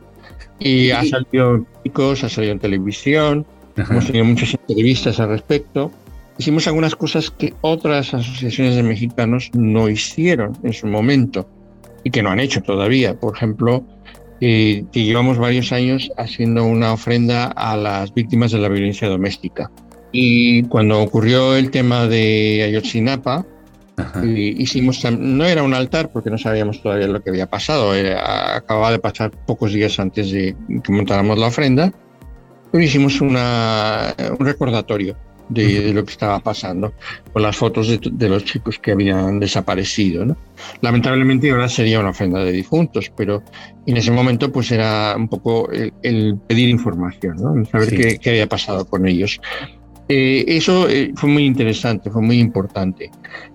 [0.57, 3.45] Y ha salido en picos, ha salido en televisión,
[3.77, 5.91] hemos tenido muchas entrevistas al respecto.
[6.39, 11.47] Hicimos algunas cosas que otras asociaciones de mexicanos no hicieron en su momento
[12.03, 13.13] y que no han hecho todavía.
[13.19, 13.83] Por ejemplo,
[14.39, 19.69] que llevamos varios años haciendo una ofrenda a las víctimas de la violencia doméstica.
[20.11, 23.45] Y cuando ocurrió el tema de Ayotzinapa,
[24.23, 28.91] eh, hicimos, no era un altar porque no sabíamos todavía lo que había pasado, acababa
[28.91, 31.91] de pasar pocos días antes de que montáramos la ofrenda,
[32.71, 35.17] pero hicimos una, un recordatorio
[35.49, 36.93] de, lo que estaba pasando,
[37.33, 40.25] con las fotos de, los chicos que habían desaparecido.
[40.25, 40.37] ¿no?
[40.81, 43.43] Lamentablemente ahora sería una ofrenda de difuntos, pero
[43.85, 47.65] en ese momento pues era un poco el, pedir información, ¿no?
[47.65, 49.41] saber qué, qué, había pasado con ellos.
[50.07, 53.11] Eh, eso eh, fue muy interesante, fue muy importante.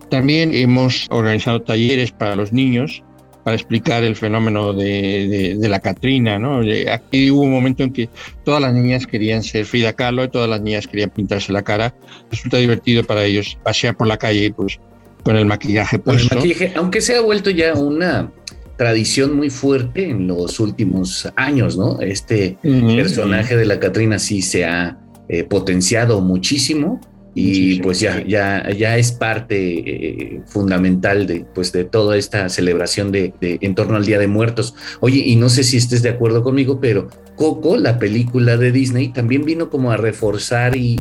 [0.09, 3.03] También hemos organizado talleres para los niños
[3.45, 6.39] para explicar el fenómeno de, la Catrina.
[6.39, 6.63] ¿no?
[6.91, 8.09] Aquí hubo un momento en que
[8.43, 11.95] todas las niñas querían ser Frida Kahlo y todas las niñas querían pintarse la cara.
[12.31, 14.81] Resulta divertido para ellos pasear por la calle pues,
[15.23, 16.39] con el maquillaje puesto.
[16.75, 18.33] aunque se ha vuelto ya una
[18.77, 22.01] tradición muy fuerte en los últimos años, ¿no?
[22.01, 27.01] Este personaje de la Catrina sí se ha eh, potenciado muchísimo
[27.35, 33.11] y pues ya, ya, ya es parte eh, fundamental de, pues, de toda esta celebración
[33.11, 34.75] de, en torno al Día de Muertos.
[35.01, 39.09] Oye, y no sé si estés de acuerdo conmigo, pero Coco, la película de Disney,
[39.09, 40.97] también vino como a reforzar y,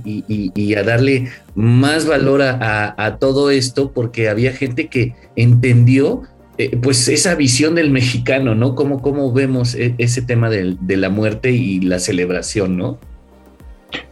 [0.76, 6.24] a darle más valor a, todo esto, porque había gente que entendió
[6.58, 8.74] eh, pues esa visión del mexicano, ¿no?
[8.74, 13.00] Cómo, cómo vemos e, ese tema de, de la muerte y la celebración, ¿no?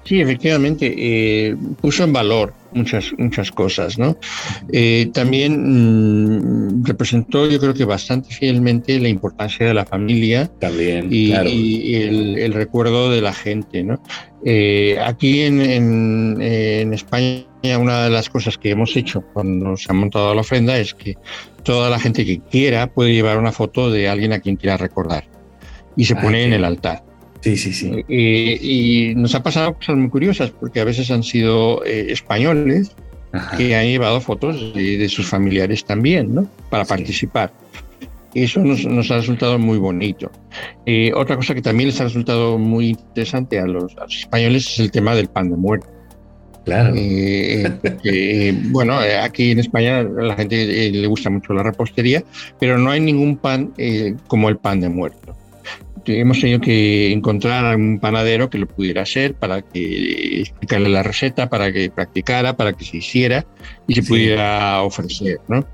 [0.04, 4.18] Sí, efectivamente, eh, puso en valor muchas, muchas cosas, ¿no?
[4.72, 11.08] Eh, también mm, representó, yo creo que bastante fielmente la importancia de la familia también,
[11.12, 14.02] y, el, recuerdo de la gente, ¿no?
[14.44, 17.46] Eh, aquí en, en, España,
[17.80, 21.16] una de las cosas que hemos hecho cuando se ha montado la ofrenda es que
[21.64, 25.26] toda la gente que quiera puede llevar una foto de alguien a quien quiera recordar
[25.96, 27.04] y se pone en el altar.
[27.42, 28.06] Sí, sí, sí.
[28.08, 32.96] y nos ha pasado cosas muy curiosas, porque a veces han sido eh, españoles
[33.58, 36.48] que han llevado fotos de, sus familiares también, ¿no?
[36.70, 37.52] Para participar.
[38.34, 40.32] Eso nos, ha resultado muy bonito.
[40.86, 44.92] Eh, otra cosa que también les ha resultado muy interesante a los, españoles es el
[44.92, 45.88] tema del pan de muerto.
[46.64, 46.94] Claro.
[46.96, 52.24] Eh, bueno, aquí en España la gente le gusta mucho la repostería,
[52.60, 53.74] pero no hay ningún pan
[54.28, 55.36] como el pan de muerto
[56.06, 61.50] hemos tenido que encontrar un panadero que lo pudiera hacer para que explicarle la receta,
[61.50, 63.46] para que practicara, para que se hiciera
[63.88, 65.66] y se pudiera ofrecer, ¿no?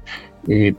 [0.47, 0.73] Eh,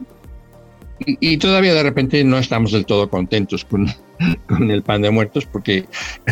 [1.01, 3.87] y, todavía de repente no estamos del todo contentos con,
[4.49, 5.85] con, el pan de muertos porque,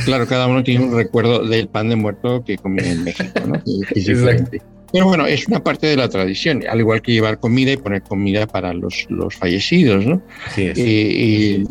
[0.04, 3.54] claro, cada uno tiene un recuerdo del pan de muerto que comía en México, ¿no?
[3.94, 4.60] es diferente.
[4.96, 8.00] Pero bueno, es una parte de la tradición, al igual que llevar comida y poner
[8.00, 10.22] comida para los, los fallecidos, ¿no?
[10.56, 10.78] es.
[10.78, 11.62] Eh,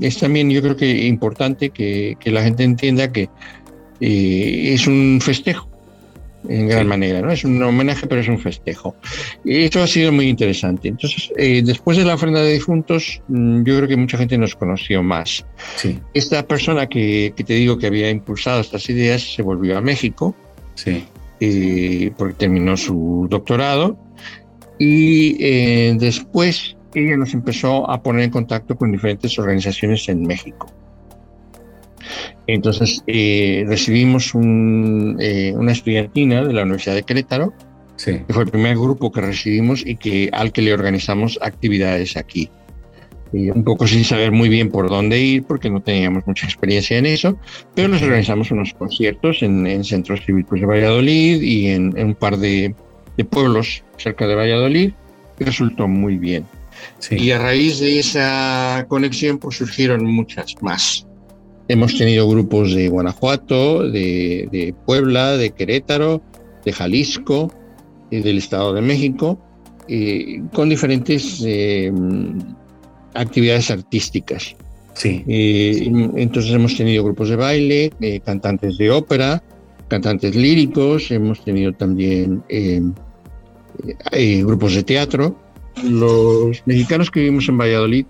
[0.00, 3.30] es también, yo creo que importante que, que la gente entienda que
[4.00, 5.68] eh, es un festejo,
[6.48, 7.32] en gran manera, ¿no?
[7.32, 8.94] Es un homenaje, pero es un festejo.
[9.44, 10.86] Y esto ha sido muy interesante.
[10.86, 14.54] Entonces, eh, después de la ofrenda de difuntos, mm, yo creo que mucha gente nos
[14.54, 15.44] conoció más.
[15.74, 15.98] Sí.
[16.14, 20.36] Esta persona que, que, te digo que había impulsado estas ideas se volvió a México.
[20.76, 21.02] Sí.
[21.40, 23.96] Eh, porque terminó su doctorado.
[24.78, 30.72] Y eh, después ella nos empezó a poner en contacto con diferentes organizaciones en México.
[32.46, 37.52] Entonces eh, recibimos una estudiantina de la Universidad de Querétaro,
[38.02, 42.50] que fue el primer grupo que recibimos y que, al que le organizamos actividades aquí
[43.32, 47.06] un poco sin saber muy bien por dónde ir, porque no teníamos mucha experiencia en
[47.06, 47.38] eso,
[47.74, 52.74] pero nos organizamos unos conciertos en, centros cívicos de Valladolid y en, un par de,
[53.30, 54.92] pueblos cerca de Valladolid,
[55.38, 56.44] y resultó muy bien.
[57.10, 61.06] Y a raíz de esa conexión, pues surgieron muchas más.
[61.66, 66.22] Hemos tenido grupos de Guanajuato, de, Puebla, de Querétaro,
[66.64, 67.52] de Jalisco,
[68.10, 69.38] y del Estado de México,
[69.86, 71.92] eh, con diferentes eh,
[73.18, 74.56] actividades artísticas.
[74.94, 75.24] Sí.
[75.28, 79.42] Eh, entonces hemos tenido grupos de baile, eh, cantantes de ópera,
[79.86, 82.82] cantantes líricos, hemos tenido también eh,
[84.42, 85.36] grupos de teatro.
[85.84, 88.06] Los mexicanos que vivimos en Valladolid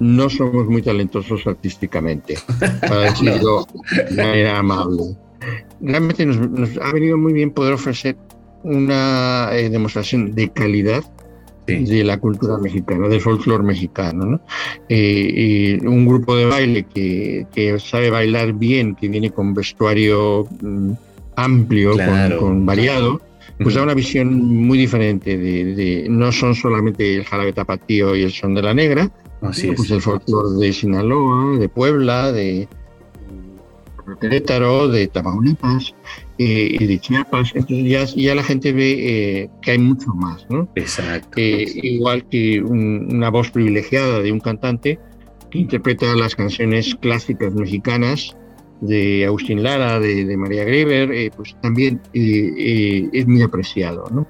[0.00, 2.36] no somos muy talentosos artísticamente,
[2.80, 3.66] para decirlo
[4.10, 5.16] de manera amable.
[5.80, 8.16] Realmente nos, nos, ha venido muy bien poder ofrecer
[8.64, 11.04] una demostración de calidad
[11.68, 14.24] de la cultura mexicana, del folclore mexicano.
[14.24, 14.40] ¿no?
[14.88, 20.92] Eh, un grupo de baile que, que, sabe bailar bien, que viene con vestuario mm,
[21.36, 21.96] amplio,
[22.38, 23.20] con, variado,
[23.62, 28.32] pues da una visión muy diferente de, no son solamente el jarabe tapatío y el
[28.32, 32.68] son de la negra, Así pues el folclore de Sinaloa, de Puebla, de
[34.20, 35.94] Querétaro, de Tamaulipas,
[36.40, 38.92] eh, y de Chiapas, entonces ya, la gente ve
[39.42, 40.68] eh, que hay mucho más, ¿no?
[40.76, 41.32] Exacto.
[41.36, 45.00] igual que una voz privilegiada de un cantante
[45.50, 48.36] que interpreta las canciones clásicas mexicanas
[48.80, 54.28] de Agustín Lara, de, María Greber, eh, pues también es muy apreciado, ¿no?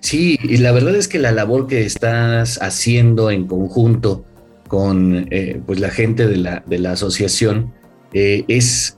[0.00, 4.24] Sí, y la verdad es que la labor que estás haciendo en conjunto
[4.66, 5.28] con
[5.66, 7.74] pues la gente de la, de la asociación
[8.12, 8.96] es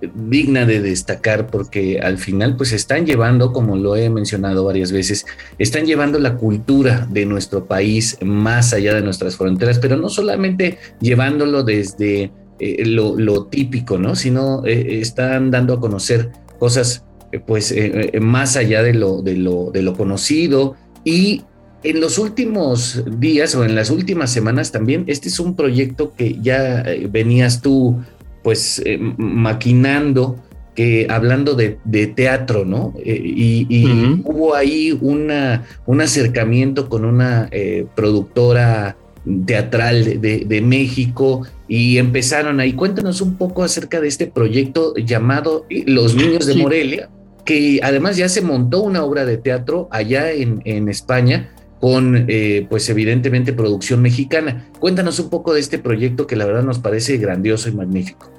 [0.00, 5.26] digna de destacar porque al final pues están llevando, como lo he mencionado varias veces,
[5.58, 10.78] están llevando la cultura de nuestro país más allá de nuestras fronteras, pero no solamente
[11.00, 12.30] llevándolo desde
[12.60, 14.14] eh, lo, típico, ¿no?
[14.14, 17.74] Sino eh, están dando a conocer cosas eh, pues
[18.20, 21.42] más allá de lo, de, lo, de lo conocido y
[21.84, 26.36] en los últimos días o en las últimas semanas también, este es un proyecto que
[26.40, 28.00] ya venías tú
[28.48, 30.42] pues eh, maquinando,
[30.74, 31.76] que hablando de,
[32.16, 32.94] teatro, ¿no?
[33.04, 33.84] Eh, y,
[34.24, 37.50] hubo ahí una, un acercamiento con una
[37.94, 38.96] productora
[39.44, 42.72] teatral de, de, México y empezaron ahí.
[42.72, 47.10] Cuéntanos un poco acerca de este proyecto llamado Los Niños de Morelia,
[47.44, 52.66] que además ya se montó una obra de teatro allá en, en España con, eh,
[52.68, 54.68] pues evidentemente, producción mexicana.
[54.78, 58.32] Cuéntanos un poco de este proyecto que la verdad nos parece grandioso y magnífico.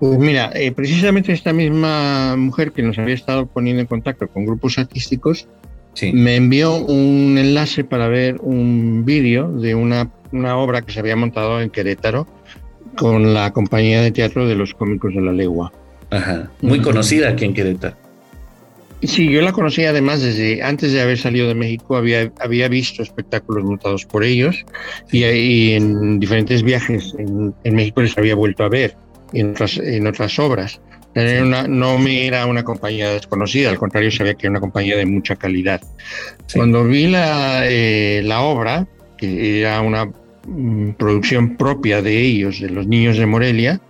[0.00, 4.46] Pues mira, eh, precisamente esta misma mujer que nos había estado poniendo en contacto con
[4.46, 5.48] grupos artísticos,
[6.12, 11.16] me envió un enlace para ver un vídeo de una, una obra que se había
[11.16, 12.28] montado en Querétaro
[12.96, 15.72] con la compañía de teatro de los cómicos de la legua.
[16.10, 17.96] Ajá, muy conocida aquí en Querétaro.
[19.02, 23.02] Sí, yo la conocí además desde antes de haber salido de México, había, había visto
[23.02, 24.64] espectáculos montados por ellos
[25.12, 28.96] y, en diferentes viajes en, México les había vuelto a ver
[29.32, 30.80] en otras, en otras obras.
[31.14, 35.36] no me era una compañía desconocida, al contrario, sabía que era una compañía de mucha
[35.36, 35.80] calidad.
[36.54, 38.86] Cuando vi la, eh, la obra,
[39.16, 40.06] que era una
[40.46, 43.80] mm, producción propia de ellos, de los niños de Morelia,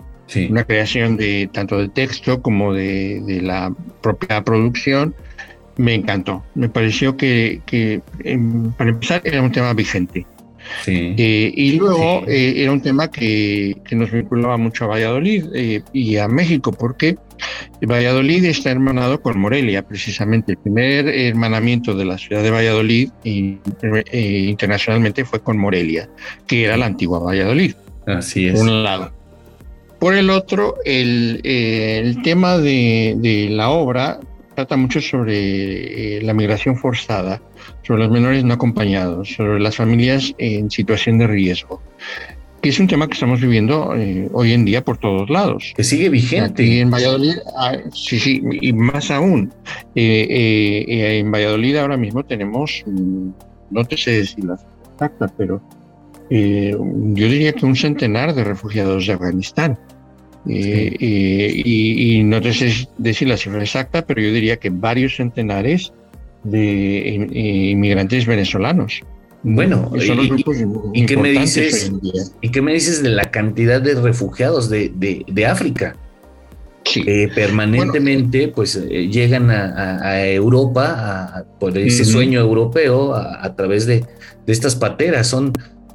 [0.51, 3.73] una creación de tanto de texto como de, la
[4.03, 5.15] propia producción.
[5.77, 6.45] Me encantó.
[6.55, 7.63] Me pareció que,
[8.25, 10.27] em, para empezar, era un tema vigente.
[10.87, 16.17] Eh, y luego eh, era un tema que, nos vinculaba mucho a Valladolid eh, y
[16.17, 17.17] a México, porque
[17.83, 20.53] Valladolid está hermanado con Morelia, precisamente.
[20.53, 26.09] El primer hermanamiento de la ciudad de Valladolid internacionalmente fue con Morelia,
[26.47, 27.75] que era la antigua Valladolid.
[28.07, 28.59] Así es.
[28.59, 29.13] Por un lado.
[29.99, 31.41] Por el otro, el,
[32.23, 34.21] tema de, la obra
[34.59, 37.41] trata mucho sobre eh, la migración forzada,
[37.83, 41.81] sobre los menores no acompañados, sobre las familias en situación de riesgo,
[42.61, 45.73] que es un tema que estamos viviendo eh, hoy en día por todos lados.
[45.77, 46.65] Que sigue vigente.
[46.65, 49.53] Y en Valladolid, ah, sí, sí, y más aún.
[49.95, 53.29] Eh, en Valladolid ahora mismo tenemos, mm,
[53.71, 55.63] no te sé decir las exactas, pero
[56.31, 59.79] yo diría que un centenar de refugiados de Afganistán.
[60.49, 65.17] Eh, eh, y, no te sé decir la cifra exacta, pero yo diría que varios
[65.17, 65.93] centenares
[66.45, 69.01] de eh, inmigrantes venezolanos.
[69.43, 71.93] Bueno, y, qué me dices,
[72.41, 74.91] ¿y qué me dices de la cantidad de refugiados de,
[75.27, 75.97] de, África?
[76.83, 84.01] que permanentemente pues llegan a, Europa por ese sueño europeo a, través de,
[84.47, 85.27] de, estas pateras.
[85.27, 85.53] Son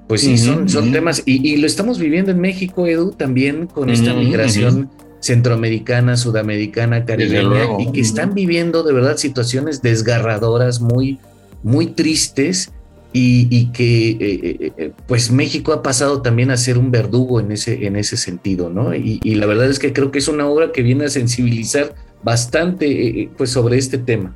[0.07, 4.13] pues sí, son, son temas, y, lo estamos viviendo en México, Edu, también con esta
[4.13, 4.89] migración
[5.21, 11.19] centroamericana, sudamericana, caribeña, y que están viviendo de verdad situaciones desgarradoras, muy,
[11.63, 12.71] muy tristes,
[13.13, 17.51] y, que eh, eh, eh, pues México ha pasado también a ser un verdugo en
[17.51, 18.95] ese, en ese sentido, ¿no?
[18.95, 21.93] Y, y, la verdad es que creo que es una obra que viene a sensibilizar
[22.23, 24.35] bastante pues sobre este tema.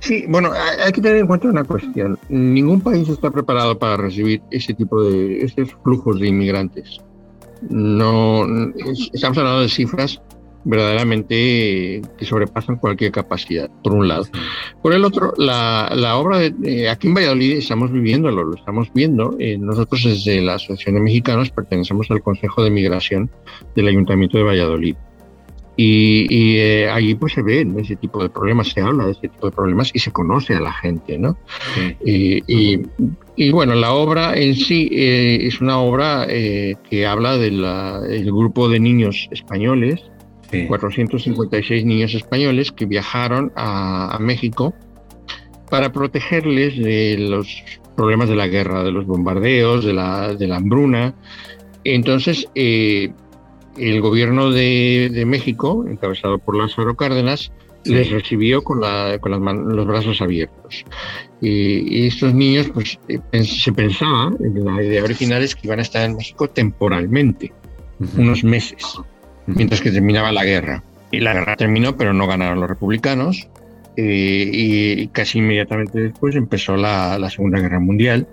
[0.00, 2.18] Sí, bueno, hay que tener en cuenta una cuestión.
[2.28, 7.00] Ningún país está preparado para recibir ese tipo de, esos flujos de inmigrantes.
[7.68, 8.46] No,
[9.12, 10.20] estamos hablando de cifras
[10.64, 14.26] verdaderamente que sobrepasan cualquier capacidad, por un lado.
[14.82, 19.34] Por el otro, la, la obra de, aquí en Valladolid estamos viviéndolo, lo estamos viendo.
[19.38, 23.30] Eh, nosotros desde la Asociación de Mexicanos pertenecemos al Consejo de Migración
[23.74, 24.96] del Ayuntamiento de Valladolid.
[25.80, 29.28] Y, y eh, allí pues se ven ese tipo de problemas, se habla de ese
[29.28, 31.38] tipo de problemas y se conoce a la gente, ¿no?
[32.04, 32.42] Y,
[33.36, 37.62] y, bueno, la obra en sí eh, es una obra eh, que habla del
[38.24, 40.02] grupo de niños españoles,
[40.66, 44.74] 456 niños españoles que viajaron a, a, México
[45.70, 47.62] para protegerles de los
[47.94, 51.14] problemas de la guerra, de los bombardeos, de la, de la hambruna.
[51.84, 52.48] Entonces,
[53.78, 57.52] el gobierno de, México, encabezado por Lázaro Cárdenas,
[57.84, 59.32] les recibió con, la, con
[59.76, 60.84] los brazos abiertos.
[61.40, 65.82] Y, estos niños, pues eh, se pensaba, en la idea original es que iban a
[65.82, 67.52] estar en México temporalmente,
[68.16, 68.84] unos meses,
[69.46, 70.84] mientras que terminaba la guerra.
[71.10, 73.48] Y la guerra terminó, pero no ganaron los republicanos.
[74.00, 78.28] Eh, y casi inmediatamente después empezó la, Segunda Guerra Mundial.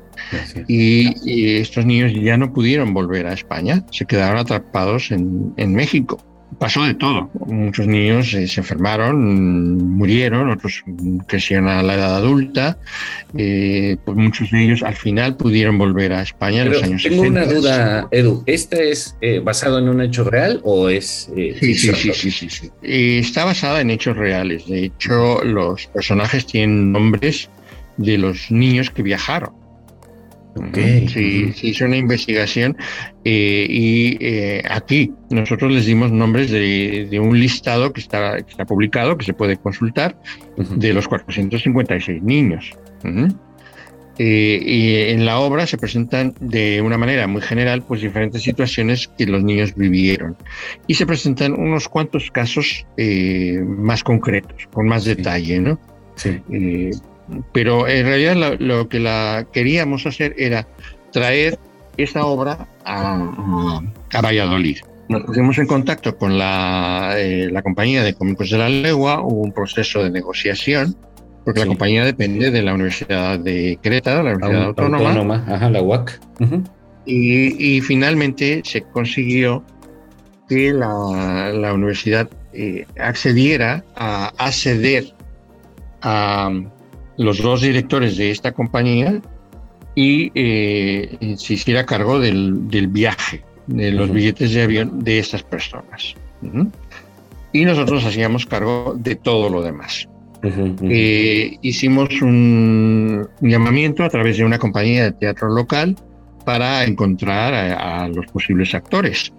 [0.67, 6.19] Y, estos niños ya no pudieron volver a España, se quedaron atrapados en, en México
[6.59, 7.29] pasó de todo.
[7.45, 10.83] Muchos niños eh, se enfermaron, murieron, otros
[11.27, 12.77] crecieron a la edad adulta.
[13.37, 17.23] Eh, pues muchos de ellos al final pudieron volver a España en los años tengo
[17.23, 18.43] una duda, Edu.
[18.45, 21.29] ¿Este es eh, basado en un hecho real o es.?
[21.35, 22.71] sí, sí, sí, sí, sí, sí.
[22.81, 24.67] está basada en hechos reales.
[24.67, 27.49] De hecho, los personajes tienen nombres
[27.97, 29.64] de los niños que viajaron.
[30.55, 31.07] Okay.
[31.09, 32.77] Sí, se hizo una investigación
[33.25, 39.17] eh, y eh, aquí nosotros les dimos nombres de, un listado que está, está, publicado,
[39.17, 40.17] que se puede consultar,
[40.57, 42.71] de los 456 niños.
[44.17, 49.09] Eh, y en la obra se presentan de una manera muy general pues diferentes situaciones
[49.17, 50.37] que los niños vivieron
[50.87, 55.79] y se presentan unos cuantos casos más concretos, con más detalle, ¿no?
[56.15, 56.41] Sí
[57.51, 60.67] pero en realidad lo, que la queríamos hacer era
[61.11, 61.57] traer
[61.97, 63.81] esta obra a,
[64.21, 64.77] Valladolid.
[65.07, 69.41] Nos pusimos en contacto con la, eh, la, compañía de cómicos de la legua, hubo
[69.41, 70.95] un proceso de negociación,
[71.43, 75.09] porque la compañía depende de la Universidad de Querétaro, la Universidad Autónoma.
[75.09, 75.45] Autónoma.
[75.47, 76.19] Ajá, la UAC.
[77.05, 79.63] y, y, finalmente se consiguió
[80.49, 85.13] que la, la universidad eh, accediera a acceder
[86.01, 86.49] a
[87.17, 89.21] los dos directores de esta compañía
[89.95, 96.15] y eh, se hiciera cargo del, viaje, de los billetes de avión de estas personas.
[97.53, 100.07] Y nosotros hacíamos cargo de todo lo demás.
[100.43, 105.95] Eh, hicimos un, llamamiento a través de una compañía de teatro local
[106.43, 109.31] para encontrar a, los posibles actores.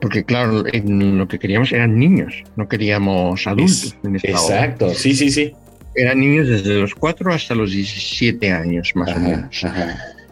[0.00, 3.96] Porque claro, lo que queríamos eran niños, no queríamos adultos.
[4.02, 5.52] en esta exacto, sí, sí, sí
[5.94, 9.66] eran niños desde los 4 hasta los 17 años, más o menos.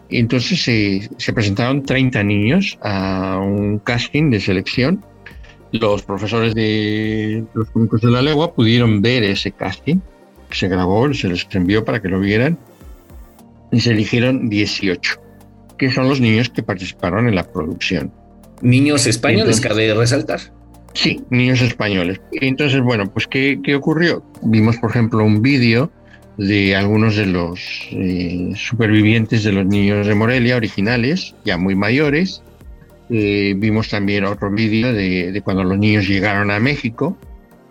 [0.09, 5.03] Entonces se presentaron 30 niños a un casting de selección.
[5.71, 9.97] Los profesores de los cómicos de la legua pudieron ver ese casting,
[10.49, 12.57] se grabó, se les envió para que lo vieran,
[13.71, 15.21] y se eligieron 18,
[15.77, 18.11] que son los niños que participaron en la producción.
[18.61, 20.39] Niños españoles, cabe resaltar.
[20.93, 22.19] Sí, niños españoles.
[22.31, 24.23] Entonces, bueno, pues ¿qué, qué ocurrió?
[24.41, 25.91] Vimos, por ejemplo, un vídeo
[26.39, 27.59] de algunos de los
[27.91, 32.41] eh, supervivientes de los niños de Morelia originales, ya muy mayores.
[33.09, 37.17] Eh, vimos también otro vídeo de, cuando los niños llegaron a México,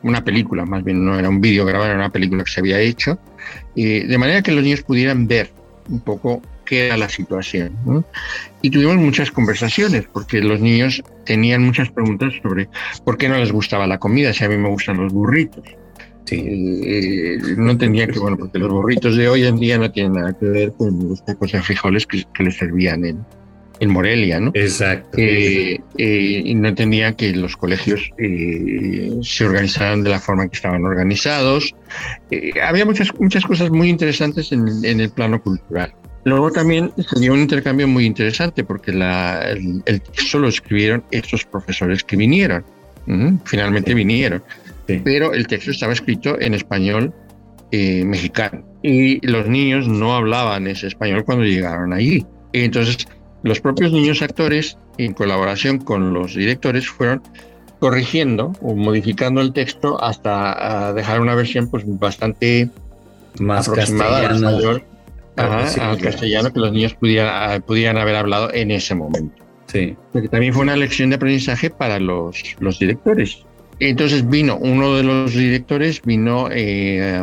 [0.02, 2.78] una película, más bien no era un vídeo grabado, era una película que se había
[2.78, 3.18] hecho,
[3.74, 5.50] eh, de manera que los niños pudieran ver
[5.88, 7.72] un poco qué era la situación.
[8.60, 12.68] Y tuvimos muchas conversaciones, porque los niños tenían muchas preguntas sobre
[13.04, 15.64] por qué no les gustaba la comida, si a mí me gustan los burritos.
[16.26, 16.44] Sí.
[16.46, 20.36] Eh, no entendía que, bueno, porque los burritos de hoy en día no tienen nada
[20.38, 23.24] que ver con los tacos de frijoles que, les servían en,
[23.80, 24.50] en Morelia, ¿no?
[24.52, 25.16] Exacto.
[25.16, 28.10] Eh, eh, y no entendía que los colegios
[29.22, 31.74] se organizaran de la forma que estaban organizados.
[32.62, 35.94] había muchas, muchas cosas muy interesantes en, en el plano cultural.
[36.24, 42.04] Luego también se dio un intercambio muy interesante porque el, texto lo escribieron estos profesores
[42.04, 42.64] que vinieron.
[43.44, 44.42] Finalmente vinieron.
[44.86, 47.12] Pero el texto estaba escrito en español
[47.70, 52.26] eh, mexicano y los niños no hablaban ese español cuando llegaron allí.
[52.52, 53.06] Y entonces
[53.42, 57.22] los propios niños actores, en colaboración con los directores, fueron
[57.78, 62.68] corrigiendo o modificando el texto hasta dejar una versión pues bastante
[63.38, 64.34] más aproximada
[65.38, 69.44] mayor al castellano que los niños pudieran, pudieran haber hablado en ese momento.
[69.66, 69.96] Sí.
[70.12, 73.44] Porque también fue una lección de aprendizaje para los, los directores.
[73.80, 77.22] Entonces vino uno de los directores, vino eh,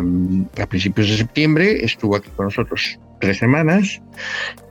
[0.61, 4.01] a principios de septiembre, estuvo aquí con nosotros tres semanas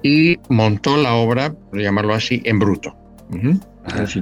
[0.03, 2.97] y montó la obra, por llamarlo así, en bruto.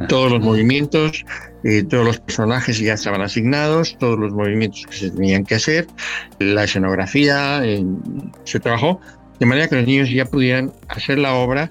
[0.09, 1.25] Todos los movimientos,
[1.65, 5.87] eh, todos los personajes ya estaban asignados, todos los movimientos que se tenían que hacer,
[6.39, 7.63] la escenografía,
[8.45, 9.01] se trabajó
[9.39, 11.71] de manera que los niños ya pudieran hacer la obra,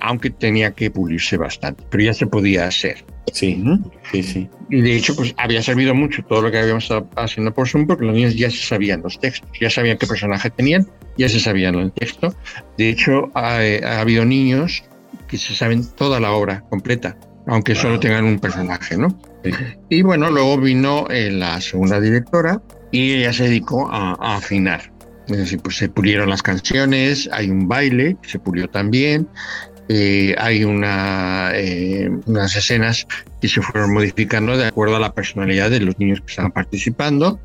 [0.00, 3.04] aunque tenía que pulirse bastante, pero ya se podía hacer.
[3.32, 3.62] Sí,
[4.10, 4.48] sí, sí.
[4.70, 7.86] Y de hecho, pues había servido mucho todo lo que habíamos estado haciendo por Zoom,
[7.86, 11.40] porque los niños ya se sabían los textos, ya sabían qué personaje tenían, ya se
[11.40, 12.34] sabían el texto.
[12.78, 14.84] De hecho, ha, ha habido niños
[15.26, 17.16] que se saben toda la obra completa,
[17.46, 19.16] aunque solo tengan un personaje, ¿no?
[19.88, 22.60] Y bueno, luego vino eh, la segunda directora
[22.90, 24.92] y ella se dedicó a, afinar.
[25.28, 29.28] Es decir, pues se pulieron las canciones, hay un baile que se pulió también,
[29.88, 33.06] eh, hay una, eh, unas escenas
[33.40, 37.40] que se fueron modificando de acuerdo a la personalidad de los niños que estaban participando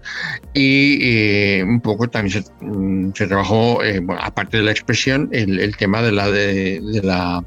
[0.54, 3.80] y un poco también se, mm, trabajó,
[4.20, 7.44] aparte de la expresión, el, tema de la, de la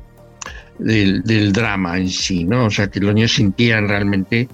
[0.78, 2.66] del, drama en sí, ¿no?
[2.66, 4.48] O sea, que los niños sintieran realmente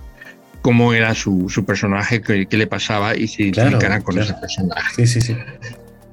[0.62, 5.06] cómo era su, su personaje, qué, le pasaba y se identificaran con ese personaje.
[5.06, 5.36] Sí, sí, sí.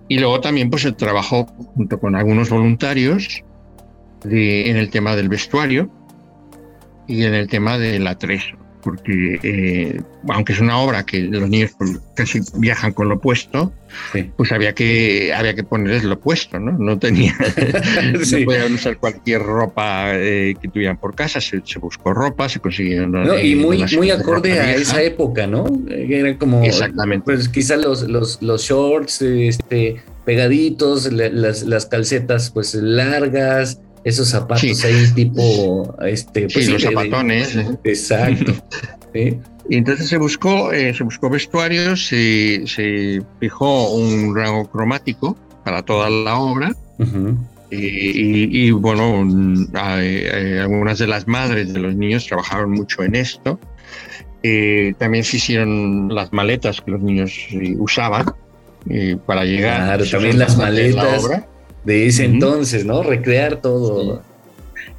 [0.08, 3.44] Y luego también pues se trabajó junto con algunos voluntarios
[4.24, 5.92] de, en el tema del vestuario
[7.08, 8.56] y en el tema del atrezo.
[8.88, 13.74] Porque eh, aunque es una obra que los niños pues, casi viajan con lo opuesto,
[14.38, 16.72] pues había que había que ponerles lo opuesto, ¿no?
[16.72, 17.36] No tenía,
[18.14, 23.14] no podían usar cualquier ropa eh, que tuvieran por casa, se, buscó ropa, se consiguieron.
[23.44, 25.66] y muy, muy acorde a esa época, ¿no?
[25.90, 27.26] Era como, Exactamente.
[27.26, 34.86] pues quizás los, los, los shorts, este, pegaditos, las, las calcetas pues largas, esos zapatos
[34.86, 38.54] ahí tipo este pues, sí, los zapatones exacto.
[39.14, 45.84] Y entonces se buscó eh, se buscó vestuarios se, se, fijó un rango cromático para
[45.84, 46.74] toda la obra.
[47.70, 49.28] Y, bueno
[50.62, 53.60] algunas de las madres de los niños trabajaron mucho en esto.
[54.42, 58.26] Eh, también se hicieron las maletas que los niños eh, usaban
[59.26, 59.84] para llegar.
[59.84, 61.28] Claro, también las maletas
[61.88, 63.02] de ese entonces, ¿no?
[63.02, 64.22] Recrear todo.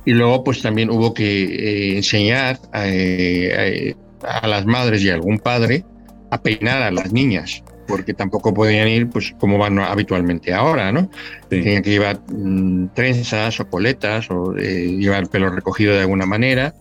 [0.07, 5.39] Y luego, pues también hubo que eh, enseñar eh, a, las madres y a algún
[5.39, 5.85] padre
[6.31, 11.11] a peinar a las niñas, porque tampoco podían ir, pues, como van habitualmente ahora, ¿no?
[11.51, 16.25] Tenían que llevar mm, trenzas o coletas o eh, llevar el pelo recogido de alguna
[16.25, 16.75] manera.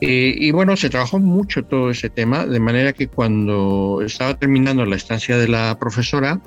[0.00, 4.96] y bueno, se trabajó mucho todo ese tema, de manera que cuando estaba terminando la
[4.96, 6.40] estancia de la profesora,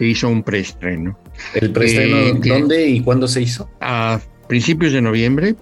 [0.00, 1.18] se hizo un preestreno.
[1.54, 3.68] ¿El preestreno eh, dónde y cuándo se hizo?
[3.82, 5.54] A principios de noviembre,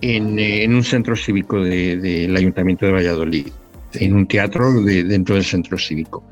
[0.00, 3.46] En, un centro cívico del Ayuntamiento de Valladolid,
[3.92, 6.24] en un teatro dentro del centro cívico.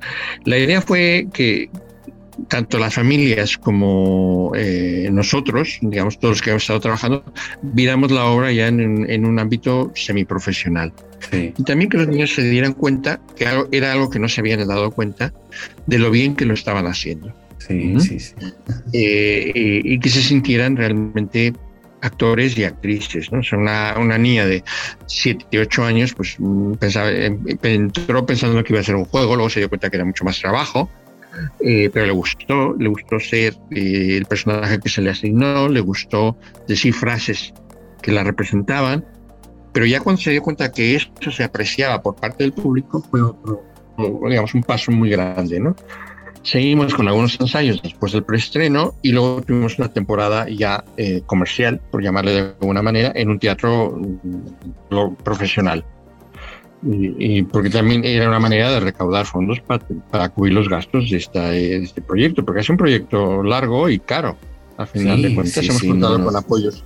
[0.46, 1.70] La idea fue que
[2.48, 7.24] tanto las familias como eh, nosotros, digamos todos los que hemos estado trabajando,
[7.62, 10.92] viéramos la obra ya en, un ámbito semiprofesional.
[11.30, 14.66] Y también que los niños se dieran cuenta que era algo que no se habían
[14.66, 15.32] dado cuenta
[15.86, 17.32] de lo bien que lo estaban haciendo.
[17.58, 18.34] Sí, sí, sí.
[18.92, 21.52] Eh, y que se sintieran realmente
[22.02, 23.38] actores y actrices, ¿no?
[23.38, 24.62] O sea, una, una niña de
[25.06, 29.36] 7, 8 años, pues mm, pensaba, em, entró pensando que iba a ser un juego,
[29.36, 30.90] luego se dio cuenta que era mucho más trabajo,
[31.60, 35.80] eh, pero le gustó, le gustó ser eh, el personaje que se le asignó, le
[35.80, 36.36] gustó
[36.68, 37.52] decir frases
[38.02, 39.04] que la representaban
[39.72, 43.22] pero ya cuando se dio cuenta que eso se apreciaba por parte del público, fue
[43.22, 43.62] otro,
[44.28, 45.74] digamos, un paso muy grande, ¿no?
[46.42, 51.80] Seguimos con algunos ensayos después del preestreno y luego tuvimos una temporada ya eh, comercial,
[51.90, 55.84] por llamarle de alguna manera, en un teatro mm, profesional.
[56.84, 61.50] Y, porque también era una manera de recaudar fondos para, cubrir los gastos de, esta,
[61.50, 64.36] de, este proyecto, porque es un proyecto largo y caro.
[64.76, 66.84] Al final de cuentas, hemos contado con apoyos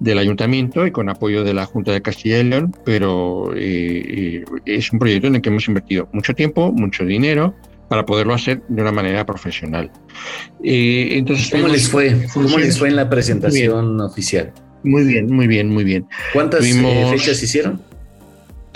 [0.00, 4.44] del ayuntamiento y con apoyo de la Junta de Castilla y León, pero eh, eh,
[4.64, 7.54] es un proyecto en el que hemos invertido mucho tiempo, mucho dinero
[7.88, 9.90] para poderlo hacer de una manera profesional.
[10.62, 12.26] Eh, entonces, ¿Cómo les fue?
[12.34, 14.52] ¿Cómo les fue en la presentación oficial?
[14.82, 16.06] Muy bien, muy bien, muy bien.
[16.32, 17.80] ¿Cuántas fechas hicieron?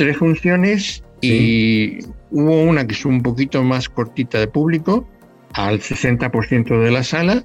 [0.00, 1.98] Tres funciones y
[2.30, 5.06] hubo una que es un poquito más cortita de público,
[5.52, 7.44] al 60% de la sala,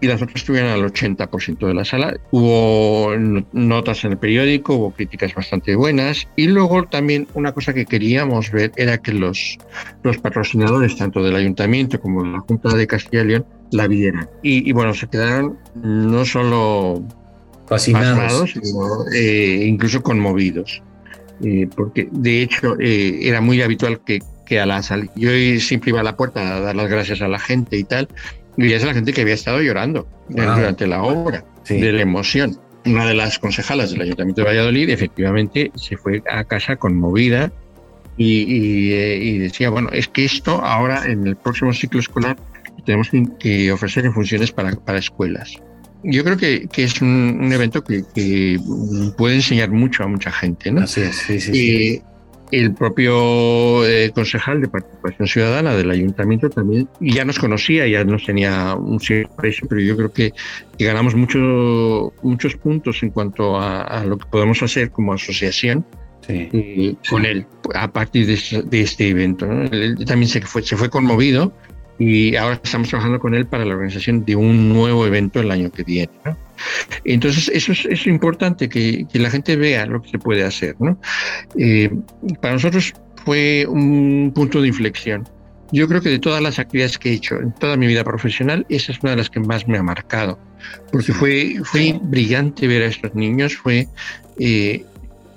[0.00, 2.16] y las otras estuvieron al 80% de la sala.
[2.30, 3.16] Hubo
[3.52, 8.52] notas en el periódico, hubo críticas bastante buenas y luego también una cosa que queríamos
[8.52, 9.58] ver era que los,
[10.04, 14.30] los patrocinadores, tanto del ayuntamiento como de la Junta de Castilla y León, la vieran.
[14.44, 17.02] Y, bueno, se quedaron no solo
[17.66, 20.80] fascinados, sino eh, incluso conmovidos.
[21.44, 25.30] Eh, porque de hecho eh, era muy habitual que, que a la salida, yo
[25.60, 28.08] siempre iba a la puerta a dar las gracias a la gente y tal,
[28.56, 32.58] y es la gente que había estado llorando durante la obra, de la emoción.
[32.84, 37.52] Una de las concejalas del Ayuntamiento de Valladolid efectivamente se fue a casa conmovida
[38.16, 42.36] y, eh, decía, bueno, es que esto ahora en el próximo ciclo escolar
[42.84, 45.56] tenemos que ofrecer en funciones para, para escuelas.
[46.04, 48.58] Yo creo que, que es un, evento que,
[49.16, 50.82] puede enseñar mucho a mucha gente, ¿no?
[50.82, 52.02] Así es, sí, sí
[52.50, 58.24] el propio eh, concejal de Participación Ciudadana del Ayuntamiento también ya nos conocía, ya nos
[58.24, 59.34] tenía un cierto
[59.68, 60.32] pero yo creo que,
[60.78, 65.84] ganamos mucho, muchos puntos en cuanto a, lo que podemos hacer como asociación
[66.28, 69.46] eh, con él a partir de, este evento.
[69.50, 71.52] Él también se fue, se fue conmovido
[71.98, 75.70] y ahora estamos trabajando con él para la organización de un nuevo evento el año
[75.70, 76.12] que viene.
[77.04, 80.76] Entonces, eso es, importante, que, la gente vea lo que se puede hacer.
[80.78, 80.98] ¿no?
[81.56, 81.90] Eh,
[82.40, 82.94] para nosotros
[83.24, 85.28] fue un punto de inflexión.
[85.70, 88.64] Yo creo que de todas las actividades que he hecho en toda mi vida profesional,
[88.70, 90.38] esa es una de las que más me ha marcado,
[90.90, 93.86] porque fue, fue brillante ver a estos niños, fue
[94.38, 94.82] eh,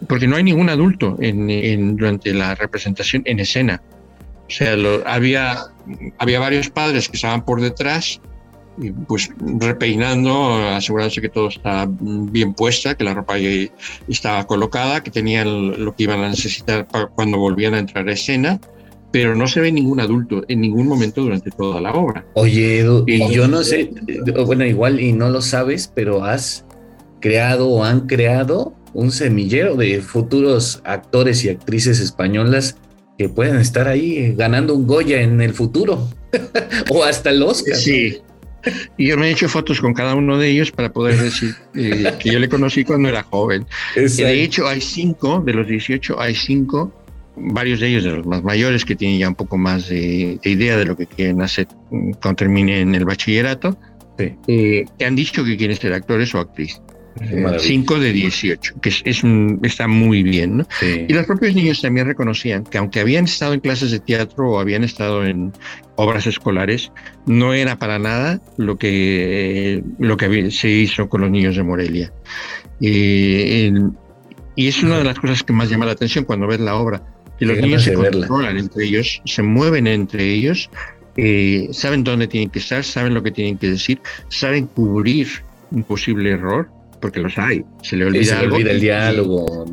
[0.08, 3.82] porque no hay ningún adulto en, durante la representación en escena.
[4.52, 4.76] O sea,
[5.06, 5.58] había,
[6.18, 8.20] había varios padres que estaban por detrás
[9.08, 9.30] pues
[9.60, 13.36] repeinando, asegurándose que todo está bien puesta, que la ropa
[14.08, 18.60] estaba colocada, que tenían lo que iban a necesitar cuando volvían a entrar a escena,
[19.12, 22.26] pero no se ve ningún adulto en ningún momento durante toda la obra.
[22.34, 23.92] Oye, Edu, y yo no sé,
[24.46, 26.66] bueno, igual y no lo sabes, pero has
[27.20, 32.78] creado o han creado un semillero de futuros actores y actrices españolas
[33.22, 36.10] que pueden estar ahí ganando un Goya en el futuro
[36.90, 37.76] o hasta el Oscar.
[37.76, 38.18] Sí,
[38.98, 42.14] y yo me he hecho fotos con cada uno de ellos para poder decir eh,
[42.20, 43.66] que yo le conocí cuando era joven.
[43.96, 46.92] de hecho, hay cinco, de los 18, hay cinco,
[47.36, 50.78] varios de ellos, de los más mayores, que tienen ya un poco más de, idea
[50.78, 53.78] de lo que quieren hacer cuando terminen el bachillerato,
[54.18, 56.82] eh, que han dicho que quieren ser actores o actrices.
[57.20, 59.24] 5 de 18, que es,
[59.64, 60.58] está muy bien.
[60.58, 60.68] ¿no?
[60.82, 64.60] Y los propios niños también reconocían que aunque habían estado en clases de teatro o
[64.60, 65.52] habían estado en
[65.96, 66.92] obras escolares,
[67.26, 72.14] no era para nada lo que, lo que se hizo con los niños de Morelia.
[72.80, 73.72] y
[74.56, 77.04] es una de las cosas que más llama la atención cuando ves la obra,
[77.38, 80.70] que los niños se controlan entre ellos, se mueven entre ellos,
[81.18, 84.00] eh, saben dónde tienen que estar, saben lo que tienen que decir,
[84.30, 85.28] saben cubrir
[85.72, 86.70] un posible error
[87.02, 87.66] porque los hay.
[87.82, 89.66] Se le olvida, el diálogo.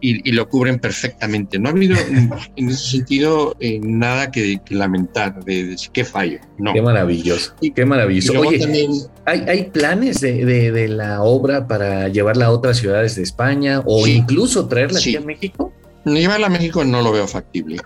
[0.00, 1.58] Y, lo cubren perfectamente.
[1.58, 1.96] No ha habido
[2.56, 6.40] en ese sentido eh, nada que, lamentar de, de, qué fallo.
[6.58, 6.74] No.
[6.74, 7.54] Qué maravilloso.
[7.74, 8.38] Qué maravilloso.
[8.38, 8.60] Oye,
[9.24, 14.98] ¿hay, planes de, la obra para llevarla a otras ciudades de España o incluso traerla
[14.98, 15.72] aquí a México?
[16.04, 17.78] Llevarla a México no lo veo factible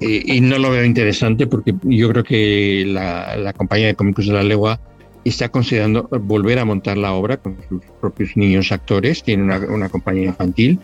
[0.00, 4.26] eh, y no lo veo interesante porque yo creo que la, la compañía de cómicos
[4.26, 4.80] de la legua
[5.24, 10.26] está considerando volver a montar la obra con sus propios niños actores, tiene una, compañía
[10.26, 10.78] infantil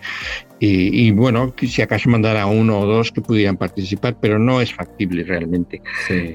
[0.58, 4.72] y, bueno, si acaso mandar a uno o dos que pudieran participar, pero no es
[4.72, 5.82] factible realmente.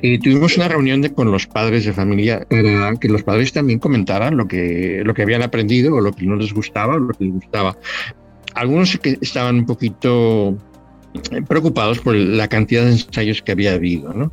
[0.02, 3.80] Y tuvimos una reunión de, con los padres de familia para que los padres también
[3.80, 7.14] comentaran lo que, lo que habían aprendido o lo que no les gustaba o lo
[7.14, 7.78] que les gustaba.
[8.54, 10.58] Algunos que estaban un poquito
[11.48, 14.32] preocupados por la cantidad de ensayos que había habido, ¿no?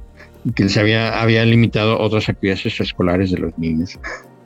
[0.54, 3.98] Que se había, habían limitado otras actividades escolares de los niños.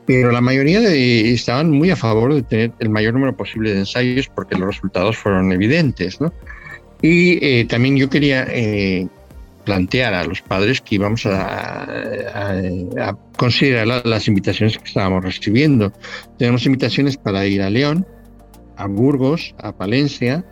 [0.05, 4.27] Pero la mayoría estaban muy a favor de tener el mayor número posible de ensayos
[4.27, 6.19] porque los resultados fueron evidentes.
[6.19, 6.33] ¿no?
[7.01, 9.07] Y eh, también yo quería eh,
[9.63, 11.87] plantear a los padres que íbamos a,
[13.37, 15.91] considerar las invitaciones que estábamos recibiendo.
[16.37, 18.05] Tenemos invitaciones para ir a León,
[18.77, 20.45] a Burgos, a Palencia,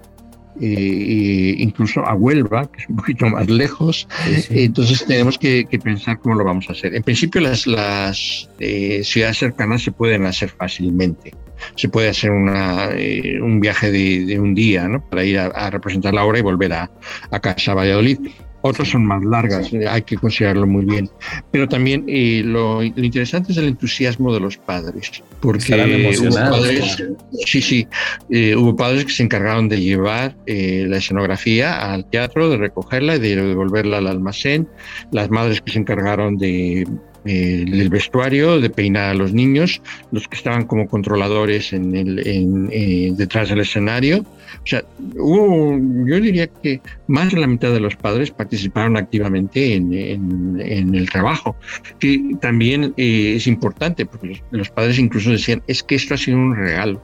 [0.60, 4.08] incluso a Huelva, que es un poquito más lejos.
[4.50, 6.96] Entonces tenemos que, pensar cómo lo vamos a hacer.
[6.96, 11.34] En principio las, las eh, ciudades cercanas se pueden hacer fácilmente.
[11.76, 15.02] Se puede hacer una, eh, un viaje de, un día ¿no?
[15.10, 16.92] para ir a, representar la obra y volver a,
[17.30, 18.20] a casa a Valladolid.
[18.64, 21.10] Otras son más largas, eh, hay que considerarlo muy bien.
[21.50, 27.04] Pero también eh, lo, interesante es el entusiasmo de los padres, porque hubo padres,
[27.46, 27.88] sí, sí,
[28.30, 33.20] eh, hubo padres que se encargaron de llevar la escenografía al teatro, de recogerla y
[33.20, 34.68] de devolverla al almacén,
[35.12, 36.86] las madres que se encargaron de
[37.26, 39.82] el vestuario, de peinar a los niños,
[40.12, 44.26] los que estaban como controladores en el, detrás del escenario.
[44.58, 44.84] O sea,
[45.16, 51.56] yo diría que más de la mitad de los padres participaron activamente en, el trabajo,
[52.00, 56.38] que también eh, es importante, porque los, padres incluso decían, es que esto ha sido
[56.38, 57.02] un regalo,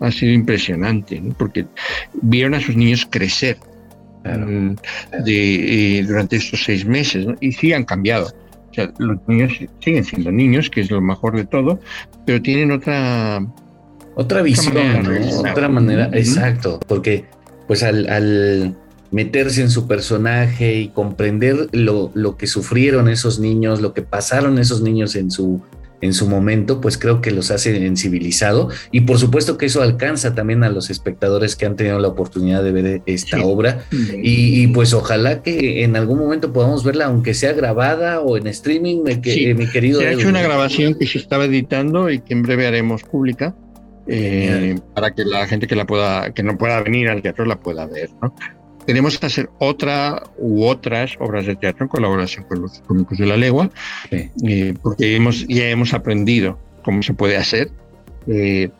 [0.00, 1.66] ha sido impresionante, porque
[2.22, 3.58] vieron a sus niños crecer.
[4.24, 4.74] Mm,
[5.24, 8.32] de, eh, durante estos seis meses y sí han cambiado.
[8.98, 11.80] Los niños siguen siendo niños, que es lo mejor de todo,
[12.26, 13.40] pero tienen otra...
[14.16, 15.06] Otra visión,
[15.38, 17.26] otra manera, exacto, porque
[17.68, 18.74] pues al,
[19.10, 24.58] meterse en su personaje y comprender lo, lo que sufrieron esos niños, lo que pasaron
[24.58, 25.62] esos niños en su,
[26.00, 30.34] en su momento, pues creo que los hace civilizado y por supuesto que eso alcanza
[30.34, 33.84] también a los espectadores que han tenido la oportunidad de ver esta obra.
[34.22, 39.02] Y, pues ojalá que en algún momento podamos verla, aunque sea grabada o en streaming,
[39.04, 40.00] mi, querido.
[40.00, 43.54] Se ha hecho una grabación que se estaba editando y que en breve haremos pública.
[44.08, 47.58] Eh, para que la gente que la pueda que no pueda venir al teatro la
[47.58, 48.32] pueda ver ¿no?
[48.86, 53.26] tenemos que hacer otra u otras obras de teatro en colaboración con los cómicos de
[53.26, 53.70] la legua,
[54.10, 57.70] eh, porque hemos, ya hemos aprendido cómo se puede hacer.
[58.28, 58.70] Eh,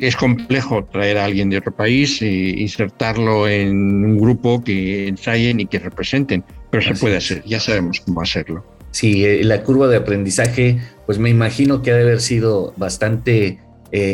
[0.00, 2.26] es complejo traer a alguien de otro país e
[2.60, 8.00] insertarlo en un grupo que ensayen y que representen, pero se puede hacer, ya sabemos
[8.00, 8.64] cómo hacerlo.
[8.92, 13.58] Sí, la curva de aprendizaje, pues me imagino que ha de haber sido bastante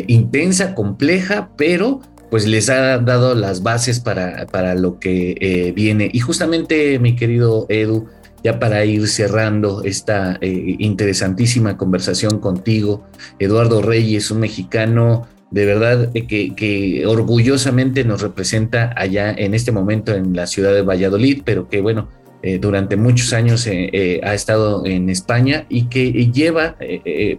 [0.07, 2.01] intensa, compleja, pero
[2.31, 6.09] pues les ha dado las bases para, para lo que eh, viene.
[6.13, 8.07] Y justamente, mi querido Edu,
[8.41, 13.03] ya para ir cerrando esta eh, interesantísima conversación contigo,
[13.37, 20.15] Eduardo Reyes, un mexicano de verdad eh, que, orgullosamente nos representa allá en este momento
[20.15, 22.07] en la ciudad de Valladolid, pero que bueno,
[22.43, 26.77] eh, durante muchos años ha estado en España y que lleva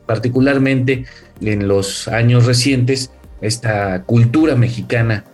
[0.07, 1.07] particularmente
[1.45, 5.24] en los años recientes esta cultura mexicana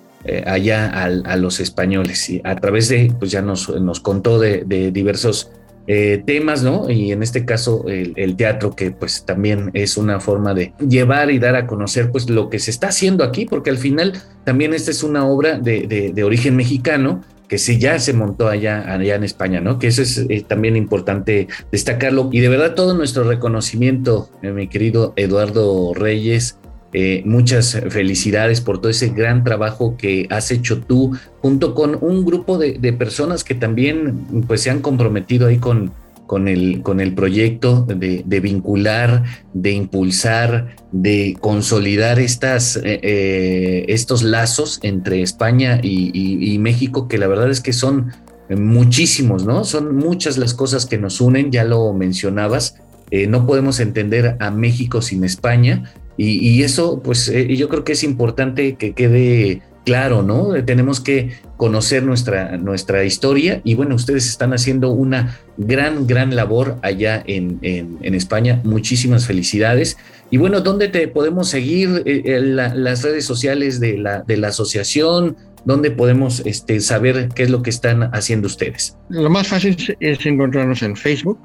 [0.45, 4.91] allá a, los españoles y a través de, pues ya nos, nos contó de, de
[4.91, 5.51] diversos
[5.91, 6.91] eh, temas, ¿no?
[6.91, 11.39] Y en este caso el, teatro, que pues también es una forma de llevar y
[11.39, 14.13] dar a conocer pues lo que se está haciendo aquí, porque al final
[14.45, 19.15] también esta es una obra de, origen mexicano, que sí ya se montó allá, allá
[19.15, 19.79] en España, ¿no?
[19.79, 22.29] Que eso es eh, también importante destacarlo.
[22.31, 26.59] Y de verdad todo nuestro reconocimiento, eh, mi querido Eduardo Reyes,
[26.93, 32.25] eh, muchas felicidades por todo ese gran trabajo que has hecho tú junto con un
[32.25, 35.93] grupo de, personas que también pues se han comprometido ahí con,
[36.29, 39.25] con, el, con el proyecto de, vincular,
[39.55, 47.29] de impulsar, de consolidar estas, eh, eh, estos lazos entre España y, México que la
[47.29, 48.13] verdad es que son
[48.51, 49.65] muchísimos, ¿no?
[49.65, 52.77] Son muchas las cosas que nos unen, ya lo mencionabas.
[53.11, 58.03] no podemos entender a México sin España y, eso, pues eh, yo creo que es
[58.03, 60.53] importante que quede claro, ¿no?
[60.65, 66.79] Tenemos que conocer nuestra, nuestra historia y bueno, ustedes están haciendo una gran, gran labor
[66.83, 68.61] allá en, en, España.
[68.65, 69.97] Muchísimas felicidades.
[70.31, 72.03] Y bueno, ¿dónde te podemos seguir?
[72.05, 77.51] Eh, las redes sociales de la, de la asociación, ¿dónde podemos este, saber qué es
[77.51, 78.97] lo que están haciendo ustedes?
[79.09, 81.39] Lo más fácil es encontrarnos en Facebook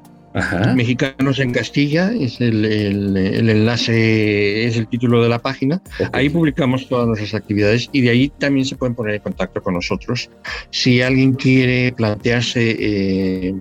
[0.74, 2.64] Mexicanos en Castilla es el,
[3.16, 5.80] enlace, es el título de la página.
[6.12, 9.74] Ahí publicamos todas nuestras actividades y de ahí también se pueden poner en contacto con
[9.74, 10.28] nosotros.
[10.70, 13.54] Si alguien quiere plantearse eh,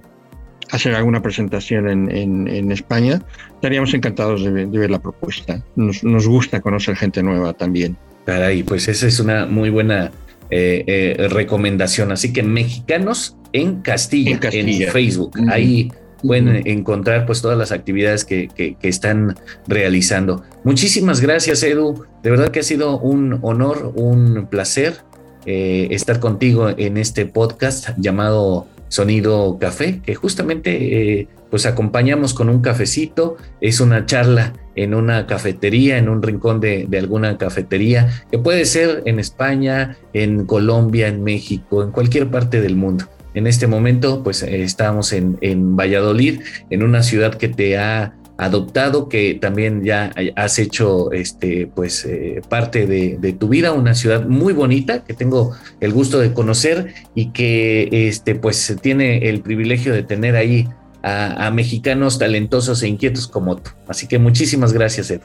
[0.71, 3.21] hacer alguna presentación en, España,
[3.53, 5.63] estaríamos encantados de, ver la propuesta.
[5.75, 7.95] Nos, gusta conocer gente nueva también.
[8.25, 10.11] Caray, pues esa es una muy buena
[10.49, 12.11] eh, eh, recomendación.
[12.11, 15.37] Así que mexicanos en Castilla, en, Facebook.
[15.49, 15.91] Ahí
[16.23, 19.35] pueden encontrar pues todas las actividades que, están
[19.67, 20.43] realizando.
[20.63, 24.97] Muchísimas gracias Edu, de verdad que ha sido un honor, un placer
[25.45, 32.49] eh, estar contigo en este podcast llamado Sonido Café, que justamente eh, pues acompañamos con
[32.49, 38.23] un cafecito, es una charla en una cafetería, en un rincón de, de, alguna cafetería,
[38.31, 43.05] que puede ser en España, en Colombia, en México, en cualquier parte del mundo.
[43.33, 49.09] En este momento, pues eh, estamos en, Valladolid, en una ciudad que te ha adoptado,
[49.09, 54.53] que también ya has hecho este, pues, eh, parte de, tu vida, una ciudad muy
[54.53, 60.03] bonita que tengo el gusto de conocer y que este, pues, tiene el privilegio de
[60.03, 60.67] tener ahí
[61.01, 63.71] a, a mexicanos talentosos e inquietos como tú.
[63.87, 65.21] Así que muchísimas gracias, Ed.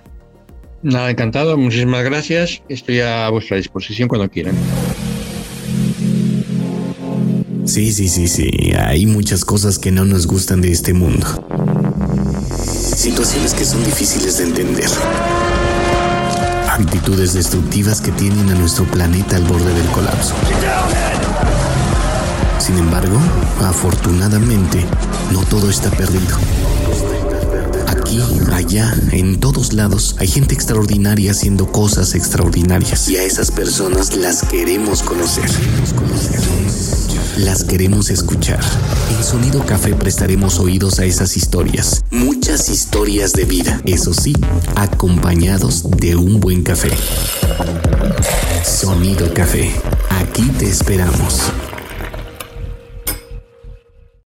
[0.82, 2.62] Nada, encantado, muchísimas gracias.
[2.68, 4.54] Estoy a vuestra disposición cuando quieran.
[7.69, 8.51] Sí, sí, sí, sí.
[8.79, 11.27] Hay muchas cosas que no nos gustan de este mundo.
[12.97, 14.89] Situaciones que son difíciles de entender.
[16.66, 20.33] Actitudes destructivas que tienen a nuestro planeta al borde del colapso.
[22.59, 23.19] Sin embargo,
[23.61, 24.87] afortunadamente,
[25.31, 26.39] no todo está perdido.
[28.09, 28.22] Aquí,
[28.54, 33.06] allá, en todos lados, hay gente extraordinaria haciendo cosas extraordinarias.
[33.11, 35.44] Y a esas personas las queremos conocer
[37.36, 38.59] las queremos escuchar.
[39.16, 42.04] En Sonido Café prestaremos oídos a esas historias.
[42.11, 44.34] Muchas historias de vida, eso sí,
[44.74, 46.90] acompañados de un buen café.
[48.64, 49.70] Sonido Café,
[50.11, 51.52] aquí te esperamos.